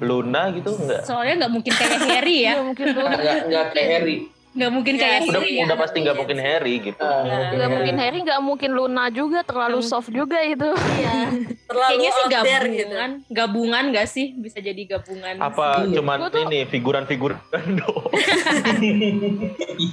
[0.00, 1.04] Luna gitu enggak?
[1.04, 2.52] Soalnya nggak mungkin kayak Harry ya.
[2.56, 2.86] Iya mungkin.
[2.96, 4.16] Nggak nggak kayak Harry.
[4.56, 5.52] Nggak mungkin Iya, kayak Udah Harry.
[5.52, 7.04] Iya, udah pasti nggak mungkin Harry gitu.
[7.04, 10.70] Nggak Gak mungkin Harry, gak mungkin Luna juga terlalu Nggak soft juga itu.
[10.72, 11.18] Iya.
[11.66, 12.70] Terlalu Kayaknya sih there gabungan.
[12.72, 12.94] gitu.
[13.30, 14.26] Gabungan nggak sih?
[14.34, 15.34] Bisa jadi gabungan.
[15.38, 15.94] Apa Iya.
[15.94, 17.38] cuman Gua tuh- ini figuran-figuran
[17.78, 18.08] doang?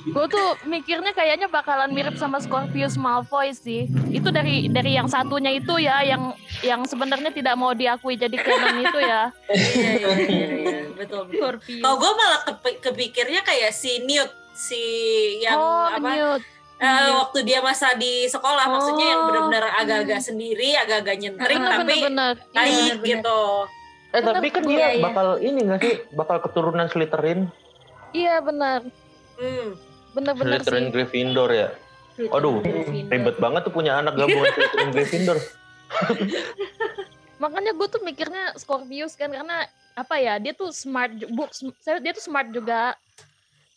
[0.05, 3.85] Gue tuh mikirnya kayaknya bakalan mirip sama Scorpius Malfoy sih.
[4.09, 8.77] Itu dari dari yang satunya itu ya, yang yang sebenarnya tidak mau diakui jadi canon
[8.79, 9.21] itu ya.
[9.49, 10.79] Iya, iya, iya, iya.
[10.95, 11.27] Betul.
[11.75, 14.83] Kalau gue malah kepi- kepikirnya kayak si Newt, si
[15.39, 16.09] yang oh, apa?
[16.09, 16.41] Newt.
[16.75, 19.27] eh, waktu dia masa di sekolah, maksudnya yang Oh.
[19.27, 22.33] benar-benar agak-agak sendiri, agak-agak nyentrik, Bener, tapi bener, bener.
[22.49, 23.07] baik bener-bener.
[23.07, 23.41] gitu.
[24.11, 25.01] Eh tapi kan dia Iya, iya.
[25.01, 25.95] bakal ini nggak sih?
[26.11, 27.49] Bakal keturunan Slytherin,
[28.11, 28.85] Iya benar,
[29.35, 29.73] Hmm.
[30.11, 30.91] bener-bener Slytherin sih.
[30.91, 31.67] Gryffindor ya.
[32.29, 32.61] Aduh,
[33.09, 35.37] Ribet banget tuh punya anak gabungan Slytherin Gryffindor.
[37.37, 41.49] Makanya gue tuh mikirnya Scorpius kan karena apa ya dia tuh smart, bu,
[41.99, 42.93] dia tuh smart juga.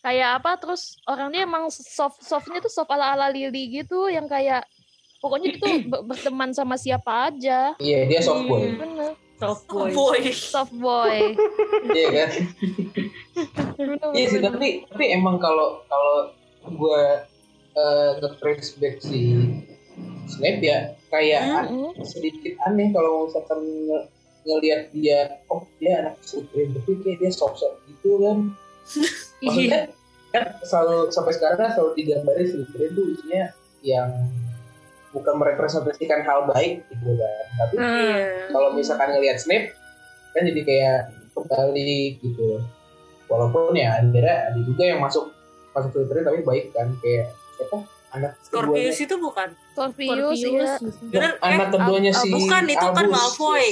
[0.06, 4.62] Kayak apa terus orangnya emang soft softnya tuh soft ala ala Lily gitu yang kayak
[5.18, 5.58] pokoknya
[5.90, 7.74] ber- berteman sama siapa aja.
[7.76, 8.70] Iya, dia soft boy.
[8.72, 9.90] Bener, Soft boy.
[9.90, 10.20] boy.
[10.30, 11.34] soft boy.
[11.90, 12.30] Iya kan?
[13.76, 14.48] Bener, Iya sih, bener.
[14.48, 16.30] tapi tapi emang kalau kalau
[16.64, 17.02] gue
[17.74, 19.34] uh, nge-trace back si
[20.26, 21.90] Snape ya kayak an- Mm-mm.
[22.02, 24.06] sedikit aneh kalau misalkan nge-
[24.44, 28.38] ngelihat dia oh dia anak Slytherin tapi kayak dia soft soft gitu kan
[29.36, 29.44] Iya.
[29.44, 29.80] maksudnya
[30.36, 33.44] kan selalu sampai sekarang kan selalu digambari Slytherin tuh isinya
[33.80, 34.08] yang
[35.10, 37.88] bukan merepresentasikan hal baik gitu kan tapi Hmm.
[38.12, 38.52] Iya.
[38.52, 39.72] kalau misalkan ngelihat Snape
[40.30, 40.98] kan jadi kayak
[41.32, 42.60] kebalik gitu
[43.26, 45.32] walaupun ya akhirnya ada juga yang masuk
[45.72, 49.48] masuk Slytherin tapi baik kan kayak siapa anak keduanya Scorpius itu bukan.
[49.68, 50.76] Scorpius, ya.
[51.02, 53.12] Bener, anak eh, keduanya Ab- si bukan, itu kan Albus.
[53.12, 53.64] Malfoy.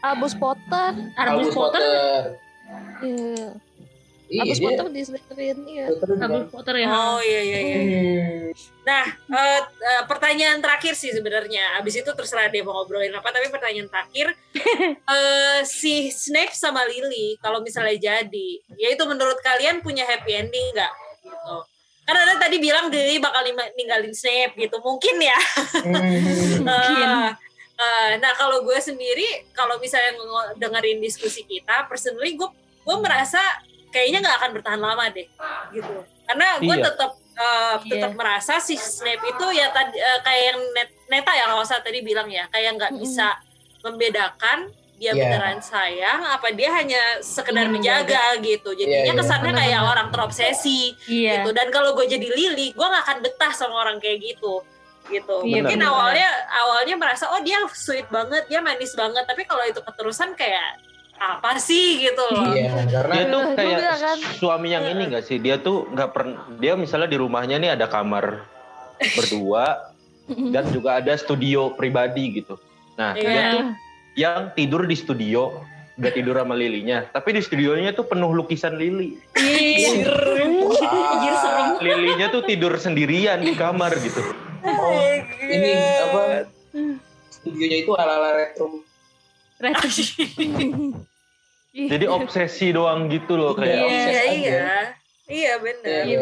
[0.00, 0.90] Albus Potter.
[1.14, 2.20] Arbus Potter.
[3.02, 3.48] Iya.
[4.30, 5.84] Iya, dia Potter di Slytherin iya.
[5.90, 6.86] Arbus Potter ya.
[6.86, 7.78] Oh iya iya iya.
[7.82, 8.46] Hmm.
[8.86, 11.82] Nah, eh, eh, pertanyaan terakhir sih sebenarnya.
[11.82, 13.26] Abis itu terserah dia mau ngobrolin apa.
[13.34, 14.30] Tapi pertanyaan terakhir,
[15.18, 20.78] eh, si Snape sama Lily, kalau misalnya jadi, ya itu menurut kalian punya happy ending
[20.78, 20.94] nggak?
[21.26, 21.56] Gitu.
[22.06, 23.42] Karena ada tadi bilang Lily bakal
[23.74, 24.78] ninggalin Snape gitu.
[24.78, 25.38] Mungkin ya.
[25.82, 27.34] Hmm.
[27.80, 30.12] Eh, eh, nah kalau gue sendiri, kalau misalnya
[30.60, 32.44] dengerin diskusi kita, personally gue
[32.84, 33.40] gue merasa
[33.90, 35.26] kayaknya nggak akan bertahan lama deh,
[35.70, 35.94] gitu.
[36.24, 36.86] Karena gue Iya.
[36.86, 41.44] tetap eh, tetap merasa si Snape itu ya tadi eh, kayak yang Net- Neta ya
[41.46, 43.34] kalau saya tadi bilang ya kayak nggak bisa
[43.80, 45.24] membedakan dia Iya.
[45.24, 49.16] beneran sayang apa dia hanya sekedar Ingin menjaga gitu jadinya Iya, iya.
[49.16, 49.90] kesannya kayak Benar-benar.
[49.90, 51.32] orang terobsesi Iya.
[51.40, 54.60] gitu dan kalau gue jadi Lily gue nggak akan betah sama orang kayak gitu
[55.08, 59.64] gitu Iya, mungkin awalnya awalnya merasa oh dia sweet banget dia manis banget tapi kalau
[59.64, 60.76] itu keterusan kayak
[61.20, 64.16] apa sih gitu loh Iya, karena Dia tuh kayak juga kan.
[64.40, 65.36] suami yang ini gak sih?
[65.36, 66.48] Dia tuh nggak pernah.
[66.56, 68.40] Dia misalnya di rumahnya nih ada kamar
[69.14, 69.92] berdua
[70.54, 72.56] dan juga ada studio pribadi gitu.
[72.96, 73.44] Nah dia Iya.
[73.52, 73.64] tuh
[74.16, 75.60] yang tidur di studio
[75.94, 79.20] nggak tidur sama lilinya, tapi di studionya tuh penuh lukisan lili.
[79.36, 80.08] Iya.
[80.08, 80.52] Serem.
[81.78, 84.24] Lilinya tuh tidur sendirian di kamar gitu.
[84.64, 84.92] oh,
[85.42, 86.48] ini apa
[87.28, 88.80] studionya itu ala-ala retro.
[91.70, 93.78] Jadi obsesi doang gitu loh kayak.
[93.78, 93.86] Iya.
[93.86, 94.26] iya aja.
[94.26, 94.70] iya
[95.30, 96.18] iya benar Iya.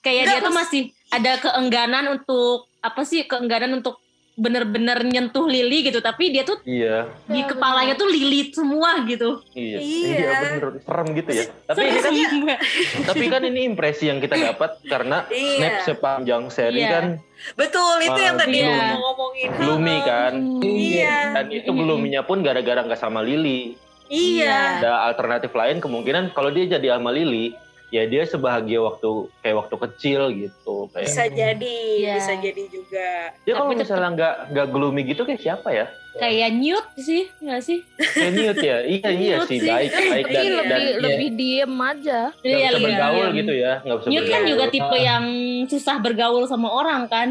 [0.00, 0.58] Kayak Enggak, dia tuh Mas.
[0.64, 4.00] masih ada keengganan untuk apa sih keengganan untuk
[4.40, 9.76] bener-bener nyentuh Lily gitu tapi dia tuh Iya, di kepalanya tuh Lily semua gitu iya,
[9.76, 10.56] Iya.
[10.56, 11.44] bener serem gitu ya.
[11.68, 12.00] Tapi ini
[12.48, 12.58] kan,
[13.04, 15.58] tapi kan ini impresi yang kita dapat karena Iya.
[15.60, 16.88] Snap sepanjang seri Iya.
[16.88, 17.04] kan
[17.52, 18.96] betul itu yang Ah, tadi iya.
[18.96, 23.76] ngomongin gloomy kan, iya dan itu gloomy-nya pun gara-gara nggak sama Lily.
[24.10, 27.54] Iya Ada alternatif lain kemungkinan kalau dia jadi sama Lily,
[27.88, 29.08] ya dia sebahagia waktu
[29.40, 30.90] kayak waktu kecil gitu.
[30.90, 32.14] Kayak bisa jadi Iya.
[32.16, 33.08] bisa jadi juga
[33.40, 35.86] dia kalau misalnya nggak nggak gloomy gitu kayak siapa ya?
[36.12, 39.70] kayak Newt sih nggak sih Kayak Newt ya, iya iya sih sih.
[39.70, 42.20] baik baik dan Iya, dan lebih lebih diem aja.
[42.32, 42.80] nggak bisa iya.
[42.82, 44.98] bergaul gitu ya, nggak bisa Newt kan juga tipe Ah.
[45.00, 45.24] yang
[45.66, 47.28] susah bergaul sama orang kan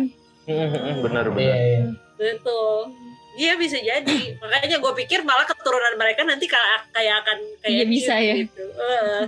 [0.97, 1.55] benar Iya, benar.
[1.59, 1.83] iya.
[2.15, 2.79] betul
[3.39, 4.19] Iya bisa jadi.
[4.35, 8.35] Makanya gue pikir malah keturunan mereka nanti kayak kayak akan kayak Iya, bisa ya.
[8.37, 8.63] Gitu.
[8.69, 9.21] Heeh.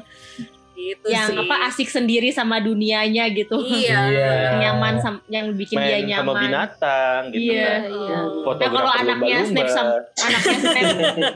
[0.73, 1.37] gitu yang sih.
[1.37, 4.01] apa asik sendiri sama dunianya gitu Iya.
[4.03, 4.31] Iya.
[4.57, 7.81] nyaman sam- yang bikin dia Main nyaman sama binatang gitu Iya, kan.
[7.85, 8.17] iya.
[8.57, 9.37] Nah, kalau anaknya.
[9.45, 10.87] Snap sama- anaknya Snap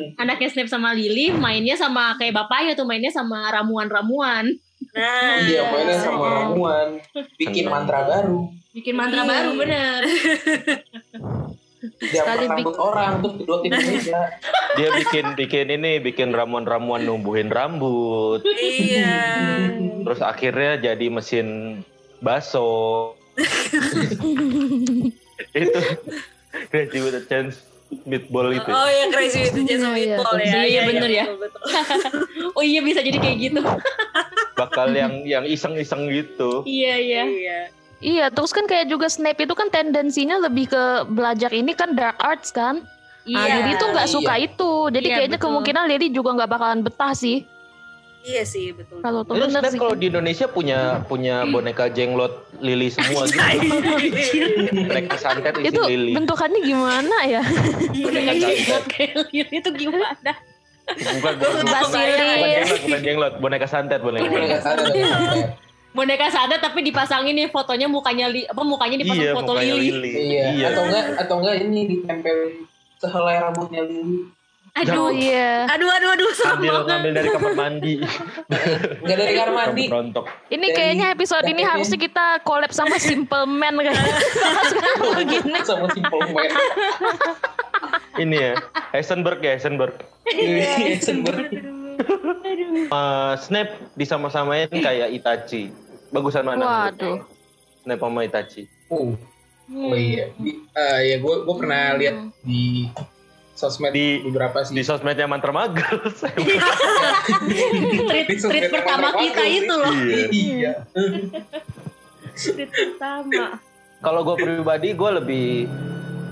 [0.24, 4.50] anaknya Snap sama Lily mainnya sama kayak bapaknya tuh mainnya sama ramuan-ramuan
[4.92, 6.88] Nah, Iya, mainnya sama ramuan,
[7.36, 9.30] bikin mantra baru, bikin mantra Iya.
[9.30, 10.02] baru bener
[11.97, 14.19] dia Sekali rambut orang tuh kedua tim Indonesia.
[14.75, 19.71] dia bikin bikin ini bikin ramuan-ramuan numbuhin rambut iya.
[20.03, 21.79] terus akhirnya jadi mesin
[22.19, 23.13] baso
[25.53, 25.79] itu
[26.67, 27.63] crazy with a chance
[28.03, 30.45] meatball itu Oh iya crazy itu Jason Iya, Meatball ya.
[30.47, 31.25] iya, iya, bener ya.
[32.58, 33.60] oh iya bisa jadi kayak gitu
[34.53, 37.60] bakal yang yang iseng-iseng gitu iya iya Iya.
[38.03, 42.19] Iya, terus kan kayak juga Snape itu kan tendensinya lebih ke belajar ini kan dark
[42.19, 42.84] arts kan.
[43.25, 44.13] Nah, iya Lily tuh nggak iya.
[44.13, 44.71] suka itu.
[44.93, 45.47] Jadi Iya, kayaknya betul.
[45.49, 47.41] kemungkinan Lily juga nggak bakalan betah sih.
[48.25, 49.05] Iya sih betul.
[49.05, 49.79] Kalau tuh Terus bener Snap sih.
[49.79, 53.38] kalau di Indonesia punya punya boneka jenglot lili semua gitu.
[54.89, 56.12] boneka santet isi itu lili.
[56.17, 57.41] bentukannya gimana ya?
[57.93, 60.34] boneka jenglot kayak Lily itu gimana
[60.86, 64.25] Bukan bukan bukan, bukan jenglot, bukan jenglot, boneka santet boneka.
[64.62, 65.01] Sadar tapi
[65.95, 69.89] boneka sadar tapi dipasangin nih fotonya mukanya li, apa mukanya dipasang Iya, foto mukanya Lily.
[69.95, 70.12] lili.
[70.36, 70.67] Iya.
[70.69, 72.51] Atau enggak atau enggak ini ditempelin
[72.99, 74.19] sehelai rambutnya Lily.
[74.67, 75.63] Oh Aduh, iya.
[75.71, 76.88] Aduh aduh aduh serem Ngambil banget.
[76.91, 77.93] ngambil dari kamar mandi.
[78.99, 79.84] Enggak dari kamar mandi.
[79.88, 80.25] Rontok.
[80.45, 84.03] Ini Dari kayaknya episode ini harusnya kita collab sama Simple Man kayaknya.
[85.15, 85.60] Begini.
[85.63, 86.51] sama Simple Man.
[88.15, 88.53] Ini ya,
[88.91, 89.95] Heisenberg ya Heisenberg.
[90.25, 91.36] Iya, sembur.
[91.36, 95.67] Eh, Snap disama-samain kayak Itachi.
[96.13, 96.89] Bagusan mana?
[96.91, 97.24] Waduh.
[97.86, 98.65] Snap sama Itachi.
[98.89, 99.13] Oh,
[99.70, 100.34] oh iya.
[100.38, 102.89] Di, eh, ya gue gue pernah lihat di
[103.56, 104.74] sosmed Di- beberapa sih.
[104.76, 106.02] Di sosmednya Mantra Magel.
[108.10, 109.94] treat, sosmed treat pertama Mantra kita Magel itu loh.
[110.30, 110.74] Iya.
[112.36, 113.62] Treat pertama.
[114.04, 115.48] Kalau gue pribadi gue lebih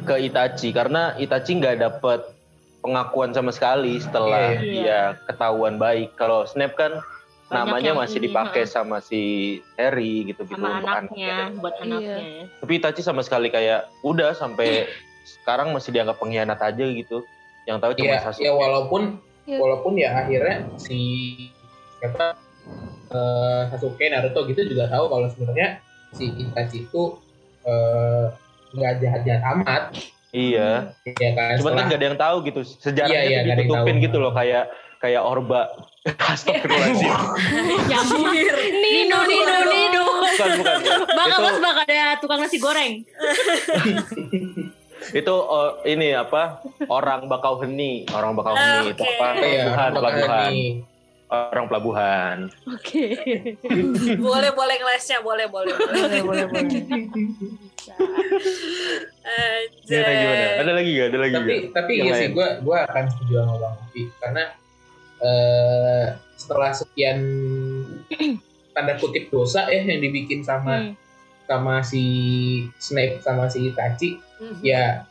[0.04, 2.20] ke Itachi karena Itachi nggak dapet
[2.84, 5.00] pengakuan sama sekali setelah Iya, dia
[5.32, 6.20] ketahuan baik.
[6.20, 7.00] Kalau Snap kan
[7.54, 9.22] namanya masih ini, dipakai sama si
[9.74, 11.84] Harry gitu-gitu Sama untuk anaknya, buat Iya.
[11.86, 12.18] anaknya.
[12.18, 12.44] ya.
[12.58, 14.90] Tapi Itachi sama sekali kayak udah sampai
[15.24, 17.24] sekarang masih dianggap pengkhianat aja gitu.
[17.64, 18.44] Yang tahu cuma Iya, Sasuke.
[18.44, 19.02] ya walaupun
[19.44, 19.58] Iya.
[19.60, 21.00] walaupun ya akhirnya si
[21.98, 22.36] siapa
[23.10, 25.80] eh, Sasuke Naruto gitu juga tahu kalau sebenarnya
[26.12, 27.04] si Itachi itu
[27.64, 28.26] eh,
[28.74, 29.84] nggak jahat-jahat amat
[30.34, 30.98] Iya.
[31.06, 32.60] ya kan Cuman kan gak ada yang tahu gitu.
[32.66, 34.66] Sejarahnya Iya, iya, ditutupin gitu loh kayak
[35.04, 35.68] kayak Orba.
[36.08, 37.12] Astagfirullahaladzim.
[37.92, 38.24] Nyambung.
[38.72, 40.04] Nino, Nino, Nino.
[40.08, 40.80] bukan, bukan.
[41.12, 43.04] Bang, itu, bang ada tukang nasi goreng.
[45.20, 46.64] itu oh, ini apa?
[46.88, 48.08] Orang Bakauheni.
[48.16, 49.16] Orang Bakauheni itu Oke.
[49.20, 49.28] apa?
[49.44, 50.52] Iya, Tuhan, bakal Tuhan.
[50.56, 50.72] nih.
[51.34, 52.38] orang pelabuhan.
[52.70, 53.18] Oke.
[54.22, 56.62] boleh boleh ngelesnya boleh boleh boleh boleh boleh
[59.82, 60.46] Gimana gimana?
[60.62, 61.08] Ada lagi gak?
[61.10, 61.58] Ada lagi tapi gak?
[61.74, 64.44] tapi Yang iya sih gue gue akan setuju sama bang Ovi karena
[65.24, 66.06] eh,
[66.36, 67.20] setelah sekian
[68.74, 70.94] tanda kutip dosa ya yang dibikin sama Hmm.
[71.44, 72.04] sama si
[72.78, 74.60] Snape sama si Itachi Mhm.
[74.62, 75.06] ya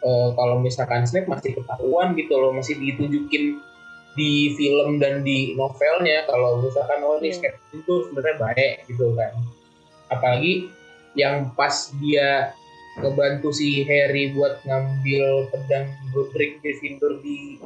[0.00, 3.62] eh, kalau misalkan Snape masih ketahuan gitu loh masih ditunjukin
[4.12, 7.36] di film dan di novelnya kalau misalkan oh ini Iya.
[7.38, 9.32] Snape itu sebenarnya baik gitu kan
[10.08, 10.68] apalagi
[11.14, 12.52] yang pas dia
[12.94, 17.56] ngebantu si Harry buat ngambil pedang Godric Gryffindor di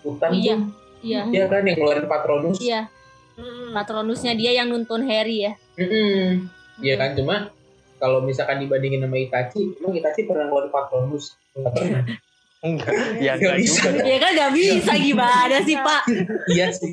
[0.00, 0.56] hutan Iya.
[0.56, 0.60] tuh
[1.00, 1.24] Iya.
[1.26, 2.88] ya kan yang ngeluarin Patronus Iya.
[3.72, 5.52] Patronusnya dia yang nuntun Harry ya.
[5.74, 6.50] Mm-mm.
[6.78, 7.48] Iya kan cuma
[7.96, 11.36] kalau misalkan dibandingin sama Itachi, emang Itachi pernah ngeluarin Patronus?
[11.52, 12.02] Nggak pernah.
[12.60, 12.92] Enggak,
[13.24, 13.80] ya Nggak enggak bisa.
[13.86, 14.02] juga.
[14.04, 16.02] Ya kan nggak bisa gimana sih Pak?
[16.48, 16.92] iya sih.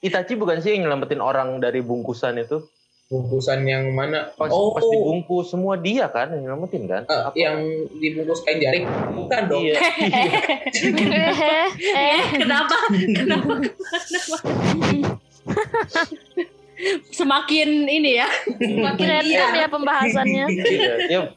[0.00, 2.64] Itachi bukan sih yang nyelamatin orang dari bungkusan itu?
[3.12, 4.32] Bungkusan yang mana?
[4.32, 7.02] Pas, oh, pas dibungkus semua dia kan yang nyelamatin kan?
[7.04, 7.36] eh, Apa?
[7.36, 7.60] yang
[7.92, 8.88] dibungkus kain jaring?
[8.88, 9.60] Bukan dong.
[9.60, 9.76] Iya.
[11.92, 12.72] eh, Kenapa?
[12.88, 13.52] Kenapa?
[13.60, 14.36] Kenapa?
[17.12, 18.28] Semakin ini ya.
[18.58, 21.32] makin random ya pembahasannya Iya, dia-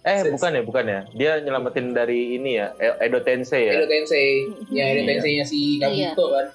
[0.00, 1.00] eh bukan ya, bukan ya.
[1.12, 3.76] Dia nyelamatin dari ini ya, Edo Tensei ya.
[3.76, 4.48] Edo Tensei.
[4.72, 5.08] Ya, Edo Iya.
[5.12, 6.46] Tensei-nya si Kabuto kan.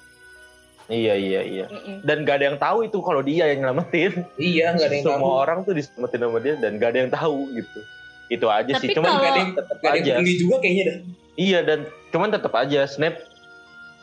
[0.86, 1.66] Iya, iya, iya.
[1.66, 2.00] Mm-mm.
[2.00, 4.22] Dan gak ada yang tahu itu kalau dia yang nyelamatin.
[4.36, 5.42] Iya, nggak ada yang Semua tahu.
[5.42, 7.80] orang tuh diselamatin sama dia dan gak ada yang tahu gitu.
[8.28, 8.88] Itu aja Tapi sih.
[8.92, 10.98] Cuman kalau- Nggak ada yang tetap nggak ada yang peduli juga kayaknya dah.
[11.36, 13.18] Iya dan cuman tetap aja Snape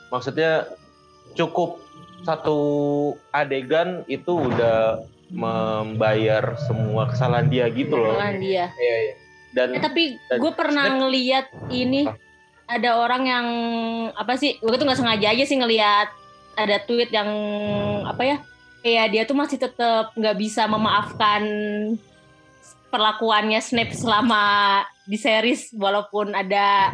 [0.08, 0.52] maksudnya
[1.34, 1.82] cukup
[2.22, 2.60] satu
[3.32, 8.14] adegan itu udah membayar semua kesalahan dia gitu loh.
[8.14, 8.66] Kesalahan dia.
[8.72, 9.14] Iya, iya.
[9.52, 11.00] Dan Eh, tapi gue pernah Snap.
[11.00, 12.06] ngeliat ini
[12.66, 13.48] ada orang yang
[14.14, 14.56] apa sih?
[14.58, 16.10] Gue tuh nggak sengaja aja sih ngeliat
[16.54, 17.30] ada tweet yang
[18.04, 18.38] apa ya?
[18.84, 21.42] Kayak dia tuh masih tetap nggak bisa memaafkan
[22.90, 24.44] perlakuannya Snape selama
[25.04, 26.94] di series walaupun ada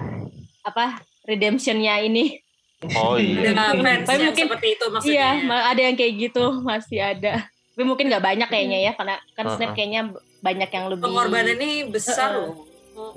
[0.63, 2.39] apa redemptionnya ini.
[2.95, 3.52] oh iya.
[3.52, 5.30] Ada fans Tapi yang mungkin- seperti itu maksudnya.
[5.36, 7.34] Iya, ada yang kayak gitu masih ada.
[7.76, 9.56] Tapi mungkin nggak banyak kayaknya ya karena kan Uh-uh.
[9.60, 10.02] Snape kayaknya
[10.39, 11.04] banyak yang lebih.
[11.04, 12.39] Pengorbanan ini besar Heeh.
[12.48, 12.56] loh.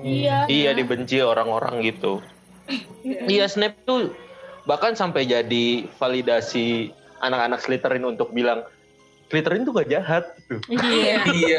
[0.02, 0.36] Iya.
[0.46, 2.18] Iya dibenci orang-orang gitu.
[3.04, 4.10] Iya Snape tuh
[4.64, 8.62] bahkan sampai jadi validasi anak-anak Slytherin untuk bilang
[9.28, 10.60] Slytherin tuh gak jahat gitu.
[10.76, 11.24] Iya.
[11.24, 11.56] Iya.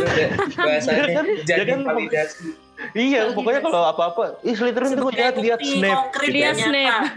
[0.00, 1.24] iya bahasanya Iya kan?
[1.44, 1.80] jadi Iya kan?
[1.84, 2.46] validasi.
[2.94, 5.92] Iya, pokoknya kalau apa-apa, ih Slytherin tuh gak jahat, lihat Snape.
[5.92, 6.36] konkret gitu.
[6.36, 6.86] Lihat dan Snape.
[6.86, 7.10] nyata.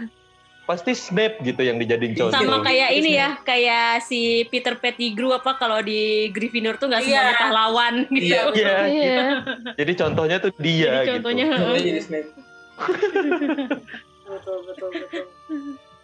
[0.62, 2.34] Pasti Snape gitu yang dijadiin contoh.
[2.34, 2.98] Sama kayak Iya.
[2.98, 7.08] ini ya, kayak si Peter Pettigrew apa kalau di Gryffindor tuh nggak Iya.
[7.08, 8.26] semuanya pahlawan gitu.
[8.26, 8.42] Iya.
[8.52, 9.16] Iya, iya
[9.72, 11.56] jadi contohnya tuh dia Jadi contohnya gitu.
[11.56, 12.28] Contohnya jadi Snape.
[14.22, 15.24] Betul betul betul.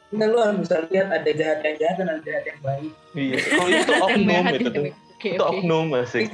[0.09, 2.93] Nah, lu harus bisa lihat ada jahat yang jahat dan ada jahat yang baik.
[3.13, 3.37] Iya.
[3.45, 4.85] Kalau itu oknum itu tuh.
[5.19, 5.51] Oke, Itu oke.
[5.59, 6.27] oknum asik.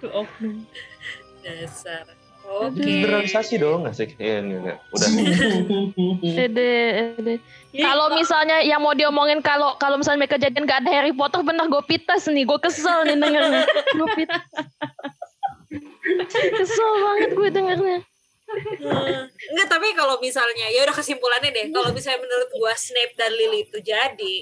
[0.00, 0.54] Itu oknum.
[1.44, 2.04] Dasar.
[2.46, 2.82] Oke.
[2.82, 4.14] Generalisasi dong asik.
[4.18, 4.74] Iya, iya, iya.
[4.90, 5.08] Udah.
[6.46, 6.72] Ede,
[7.18, 7.34] ede.
[7.76, 11.66] Kalau misalnya yang mau diomongin kalau kalau misalnya mereka kejadian gak ada Harry Potter bener
[11.68, 13.62] gue pitas nih, gue kesel nih dengernya.
[13.94, 14.42] Gue pitas.
[16.24, 17.98] Kesel banget gue dengernya.
[18.46, 21.66] Hmm, Enggak, tapi kalau misalnya ya udah kesimpulannya deh.
[21.68, 24.34] Kalau misalnya menurut gua Snape dan Lily itu jadi,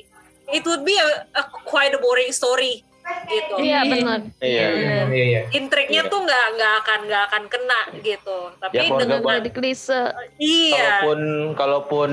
[0.51, 2.85] it would be a, a quite a boring story
[3.27, 3.55] gitu.
[3.59, 4.21] Iya benar.
[4.39, 4.65] Iya.
[4.69, 5.41] Iya, iya.
[5.51, 6.13] Intriknya Iya.
[6.13, 8.39] tuh nggak nggak akan nggak akan kena gitu.
[8.59, 10.03] Tapi Ya, dengan Jadi klise.
[10.37, 11.21] iya, Kalaupun
[11.57, 12.11] kalaupun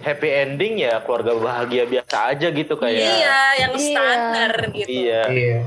[0.00, 2.98] happy ending ya keluarga bahagia biasa aja gitu kayak.
[2.98, 3.84] iya yang Iya.
[3.84, 4.88] standar gitu.
[4.88, 5.22] Iya.
[5.28, 5.58] Iya.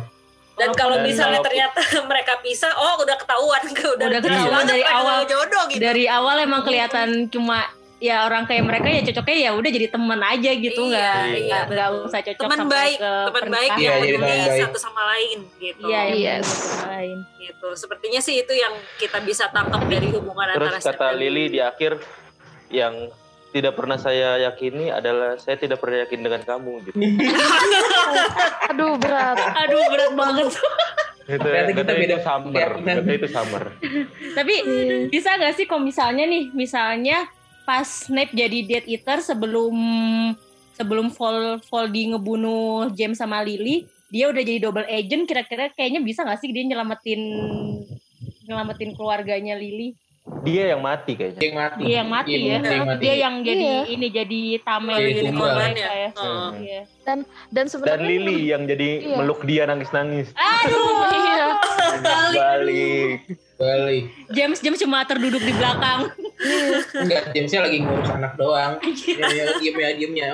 [0.56, 1.80] Dan kalau Dan misalnya kalau- ternyata
[2.12, 3.62] mereka pisah, oh udah ketahuan,
[3.96, 5.18] udah, Udah ketahuan banget dari awal.
[5.26, 5.80] jodoh gitu.
[5.80, 10.20] Dari awal emang kelihatan cuma ya orang kayak mereka ya cocoknya ya udah jadi teman
[10.20, 12.06] aja gitu Iya, nggak iya, nggak betul.
[12.06, 13.72] usah cocok teman sampai baik, ke teman baik.
[13.72, 14.62] Iya, yang peduli baik.
[14.62, 15.86] satu sama lain gitu.
[15.86, 16.46] Iya, yang Yes.
[16.48, 17.18] sama lain.
[17.38, 17.68] gitu.
[17.74, 21.92] Sepertinya sih itu yang kita bisa tangkap dari hubungan Terus antara kata Lily di akhir
[22.68, 22.94] yang
[23.56, 26.98] tidak pernah saya yakini adalah saya tidak pernah yakin dengan kamu gitu.
[28.76, 29.40] Aduh berat.
[29.64, 30.52] Aduh berat banget.
[31.24, 32.70] Gitu, Ternyata kita beda itu summer,
[33.16, 33.64] itu summer.
[34.36, 34.56] Tapi
[35.08, 37.32] bisa gak sih kalau misalnya nih, misalnya
[37.64, 39.74] pas Snape jadi Death Eater sebelum
[40.76, 45.32] sebelum Vol Voldy ngebunuh James sama Lily, dia udah jadi double agent.
[45.32, 47.24] Kira-kira kayaknya bisa gak sih dia nyelamatin
[48.52, 49.96] nyelamatin keluarganya Lily?
[50.26, 51.38] Dia yang mati kayaknya.
[51.38, 51.82] Dia yang mati.
[51.82, 52.42] Dia yang mati Iya, ya.
[52.42, 53.02] Dia yang mati.
[53.02, 53.82] Dia yang jadi Iya.
[53.86, 56.10] ini jadi tameng Jadi gitu mereka ya.
[56.12, 56.48] Heeh.
[56.58, 56.82] Iya.
[57.06, 57.18] Dan
[57.54, 59.16] Dan sebenarnya Lily yang jadi Iya.
[59.16, 60.34] meluk dia nangis-nangis.
[60.34, 60.82] Aduh,
[61.22, 61.46] Iya.
[62.34, 63.18] Balik.
[63.56, 64.04] Balik.
[64.34, 66.10] James James cuma terduduk di belakang.
[67.06, 68.74] Enggak, Jamesnya lagi ngurus anak doang.
[68.82, 69.16] Iya.
[69.24, 70.28] Ya, diemnya diemnya.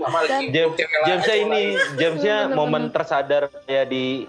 [0.00, 1.62] Mama lagi James, cewek lain, Jamesnya ini.
[1.94, 4.24] Jamesnya momen tersadar kayak di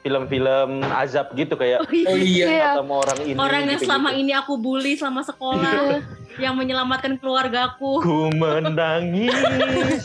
[0.00, 2.46] film-film azab gitu kayak Oh iya.
[2.48, 2.68] Iya.
[2.76, 3.36] sama orang ini.
[3.36, 3.84] Orang yang gitu-gitu.
[3.84, 6.00] selama ini aku bully selama sekolah,
[6.36, 8.00] yang menyelamatkan keluargaku.
[8.00, 9.36] Ku menangis.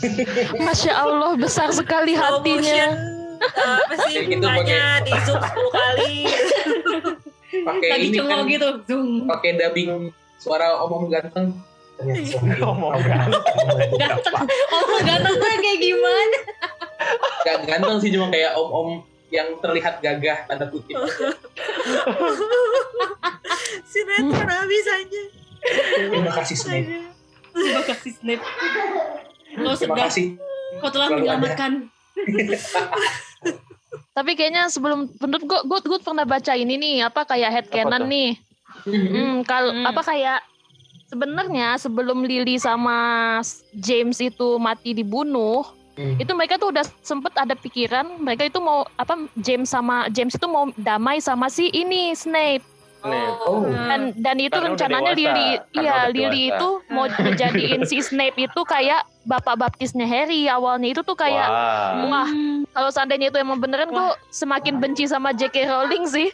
[0.60, 2.84] Masya Allah besar sekali Slow motion, hatinya.
[3.56, 6.14] uh, apa sih Kayak gitu mukanya di zoom 10 kali.
[7.56, 8.68] Pakai Lagi ini kan, gitu.
[8.84, 9.08] Zoom.
[9.24, 9.90] pakai dubbing
[10.36, 11.56] suara omong ganteng.
[12.60, 12.92] Omong
[13.96, 14.36] Ganteng.
[14.68, 16.38] Oh, ganteng tuh kayak gimana?
[17.40, 19.00] Gak ganteng sih cuma kayak om-om
[19.36, 20.96] yang terlihat gagah tanda kutip.
[23.86, 25.22] Sinetron habis aja.
[25.96, 26.88] Terima kasih Snape.
[27.52, 28.44] Terima kasih Snape.
[29.56, 30.26] Kau Terima sudah, kasih.
[30.78, 31.72] kau telah menyelamatkan.
[34.12, 38.08] Tapi kayaknya sebelum menurut gue, gue, gue pernah baca ini nih apa kayak headcanon tuh?
[38.08, 38.30] nih.
[38.86, 39.84] Hmm, kalau Hmm.
[39.84, 40.40] apa kayak
[41.06, 43.40] sebenarnya sebelum Lily sama
[43.72, 45.64] James itu mati dibunuh,
[45.96, 46.20] Hmm.
[46.20, 50.44] itu mereka tuh udah sempet ada pikiran mereka itu mau apa James sama James itu
[50.44, 52.60] mau damai sama si ini Snape
[52.96, 53.38] Snape.
[53.46, 53.64] Oh.
[53.64, 55.20] dan dan itu Karena rencananya dewasa.
[55.20, 61.00] Lily iya Lily itu mau dijadiin si Snape itu kayak bapak baptisnya Harry awalnya itu
[61.00, 62.26] tuh kayak Wah.
[62.26, 62.28] wah
[62.70, 65.66] kalau seandainya itu emang beneran gue semakin benci sama J.K.
[65.66, 66.28] Rowling sih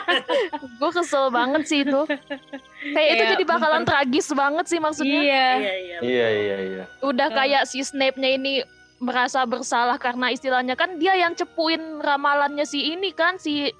[0.80, 2.00] gue kesel banget sih itu
[2.92, 5.48] kayak itu Kayak jadi bakalan tragis banget sih maksudnya Iya.
[5.58, 5.98] Iya, iya.
[6.02, 6.84] Iya iya iya.
[7.00, 8.62] udah kayak si Snape-nya ini
[9.02, 13.74] merasa bersalah karena istilahnya kan dia yang cepuin ramalannya si ini kan si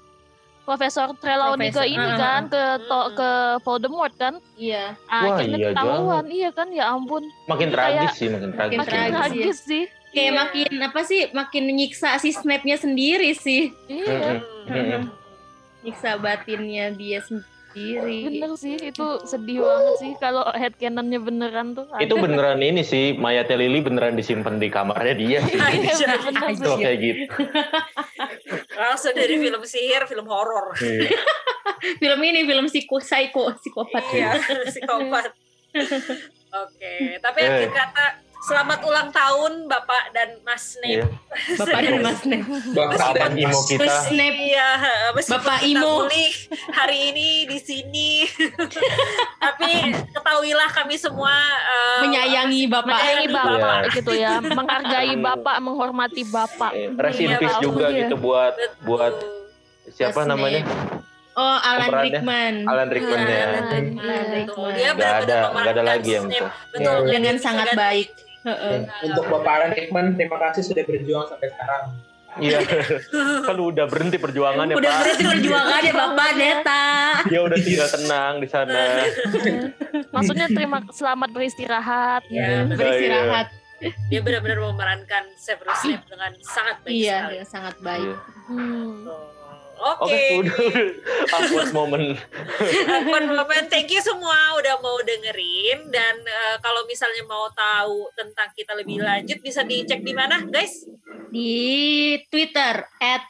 [0.63, 2.19] Profesor Trelawney ke ini uh-uh.
[2.19, 3.29] kan ke to, ke
[3.63, 4.95] Voldemort kan Iya.
[5.07, 8.77] Wah, akhirnya iya ketahuan iya kan ya ampun Makin Kayak- tragis sih, makin tragis.
[8.79, 10.37] Makin makin tragis, tragis sih Kayak Iya.
[10.37, 11.21] makin apa sih?
[11.33, 13.73] Makin nyiksa si Snape-nya sendiri sih.
[13.89, 14.45] iya.
[15.81, 17.49] Nyiksa batinnya dia sendiri.
[17.73, 23.57] Bener sih itu sedih banget sih kalau headcanonnya beneran tuh Itu beneran ini sih, mayatnya
[23.57, 25.57] Lily beneran disimpan di kamarnya dia sih.
[25.57, 27.23] Iya, bener Tuh kayak gitu.
[28.73, 30.77] Langsung dari film sihir, film horor.
[30.77, 31.09] Iya.
[31.99, 34.63] Film ini film psiko psycho psikopat Iya, ya.
[34.67, 35.35] psikopat.
[36.53, 37.49] Oke, tapi Eh.
[37.49, 38.05] akhir kata
[38.43, 41.07] selamat ulang tahun Bapak dan Mas Iya.
[41.07, 41.15] Snape.
[41.59, 42.45] Bapak dan Mas Snape.
[42.73, 43.65] Bapak dan imo Mas.
[43.65, 43.95] kita?
[44.05, 44.37] Snape.
[44.43, 44.69] Iya,
[45.13, 45.93] meskipun Bapak kita Imo.
[46.69, 48.11] hari ini di sini,
[49.43, 49.71] tapi
[50.09, 52.91] ketahuilah kami semua eh, Menyayangi Bapak.
[52.91, 53.93] menyayangi bapak Iya.
[53.93, 57.99] gitu ya menghargai bapak menghormati bapak Rest in Iya, peace juga Iya.
[58.05, 58.83] gitu buat betul.
[58.85, 59.13] buat
[59.89, 60.29] siapa Snape.
[60.29, 60.61] namanya?
[61.33, 61.89] Oh, Alan.
[61.89, 62.55] Rickman.
[62.63, 63.41] Alan Rickman Nah, ya.
[63.41, 64.29] Alan Alan Rickman.
[64.29, 64.71] Rickman.
[64.71, 66.45] Dia Nggak ada, benar-benar nggak ada memerankan lagi yang itu.
[66.69, 66.93] Betul.
[66.99, 67.09] Iya.
[67.09, 68.09] Dengan sangat baik.
[68.43, 68.77] Heeh.
[69.03, 71.83] Untuk Bapak Alan Rickman, terima kasih sudah berjuang sampai sekarang.
[72.33, 72.59] Iya.
[73.47, 74.99] Kan udah berhenti perjuangannya, Udah Pak.
[74.99, 76.83] berarti perjuangannya Bapak Neta.
[77.23, 78.81] Dia udah tidak tenang di sana.
[80.13, 83.47] maksudnya terima selamat beristirahat Ya, Beristirahat.
[84.07, 87.33] dia benar-benar memerankan Severus Snape dengan sangat baik Iya, sekali.
[87.33, 88.01] dengan sangat baik.
[88.07, 88.17] Iya.
[88.47, 88.91] Hmm.
[89.73, 90.13] Oke.
[90.13, 90.57] Oke, udah
[91.33, 92.15] awkward moment.
[92.93, 93.65] Awkward moment.
[93.67, 99.01] Thank you semua udah mau dengerin dan eh, kalau misalnya mau tahu tentang kita lebih
[99.01, 100.85] lanjut bisa dicek di mana, guys?
[101.33, 103.25] Di Twitter at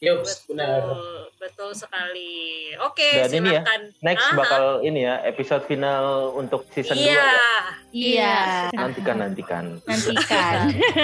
[0.00, 0.16] Iya.
[0.16, 0.80] Yups, benar.
[0.80, 2.32] Betul, betul sekali.
[2.80, 3.80] Oke, Dan ini ya, silakan.
[4.00, 4.34] Next Aha.
[4.34, 7.12] bakal ini ya episode final untuk season 2 Iya.
[7.12, 7.28] ya.
[7.92, 8.36] Iya.
[8.72, 9.64] Nantikan nantikan.
[9.82, 10.56] Nantikan.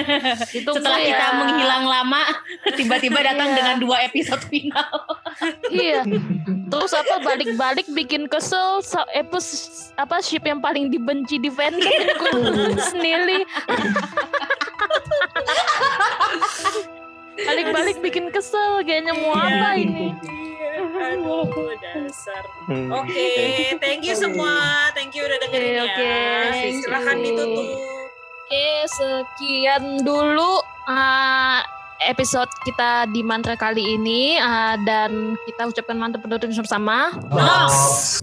[0.49, 1.07] Ditunggu Setelah ya.
[1.13, 2.23] kita menghilang lama,
[2.73, 3.55] tiba-tiba datang Iya.
[3.55, 4.91] dengan dua episode final.
[5.69, 6.01] iya
[6.67, 9.05] terus apa balik-balik bikin kesel sa-
[9.95, 11.85] apa ship yang paling dibenci di fandom
[12.89, 13.45] Snilly
[17.37, 20.17] balik-balik bikin kesel kayaknya mau apa ini
[20.77, 21.49] Iya, Aduh,
[21.81, 22.45] dasar.
[22.69, 22.89] Hmm.
[22.93, 23.29] Oke,
[23.81, 24.89] thank you semua.
[24.93, 26.53] Thank you udah dengerin Oke, ya.
[26.53, 26.69] oke.
[26.85, 27.67] Silahkan ditutup.
[28.47, 31.61] Oke, sekian dulu uh,
[32.05, 37.13] episode kita di mantra kali ini uh, dan kita ucapkan mantap penutup bersama.
[37.33, 38.21] Nos.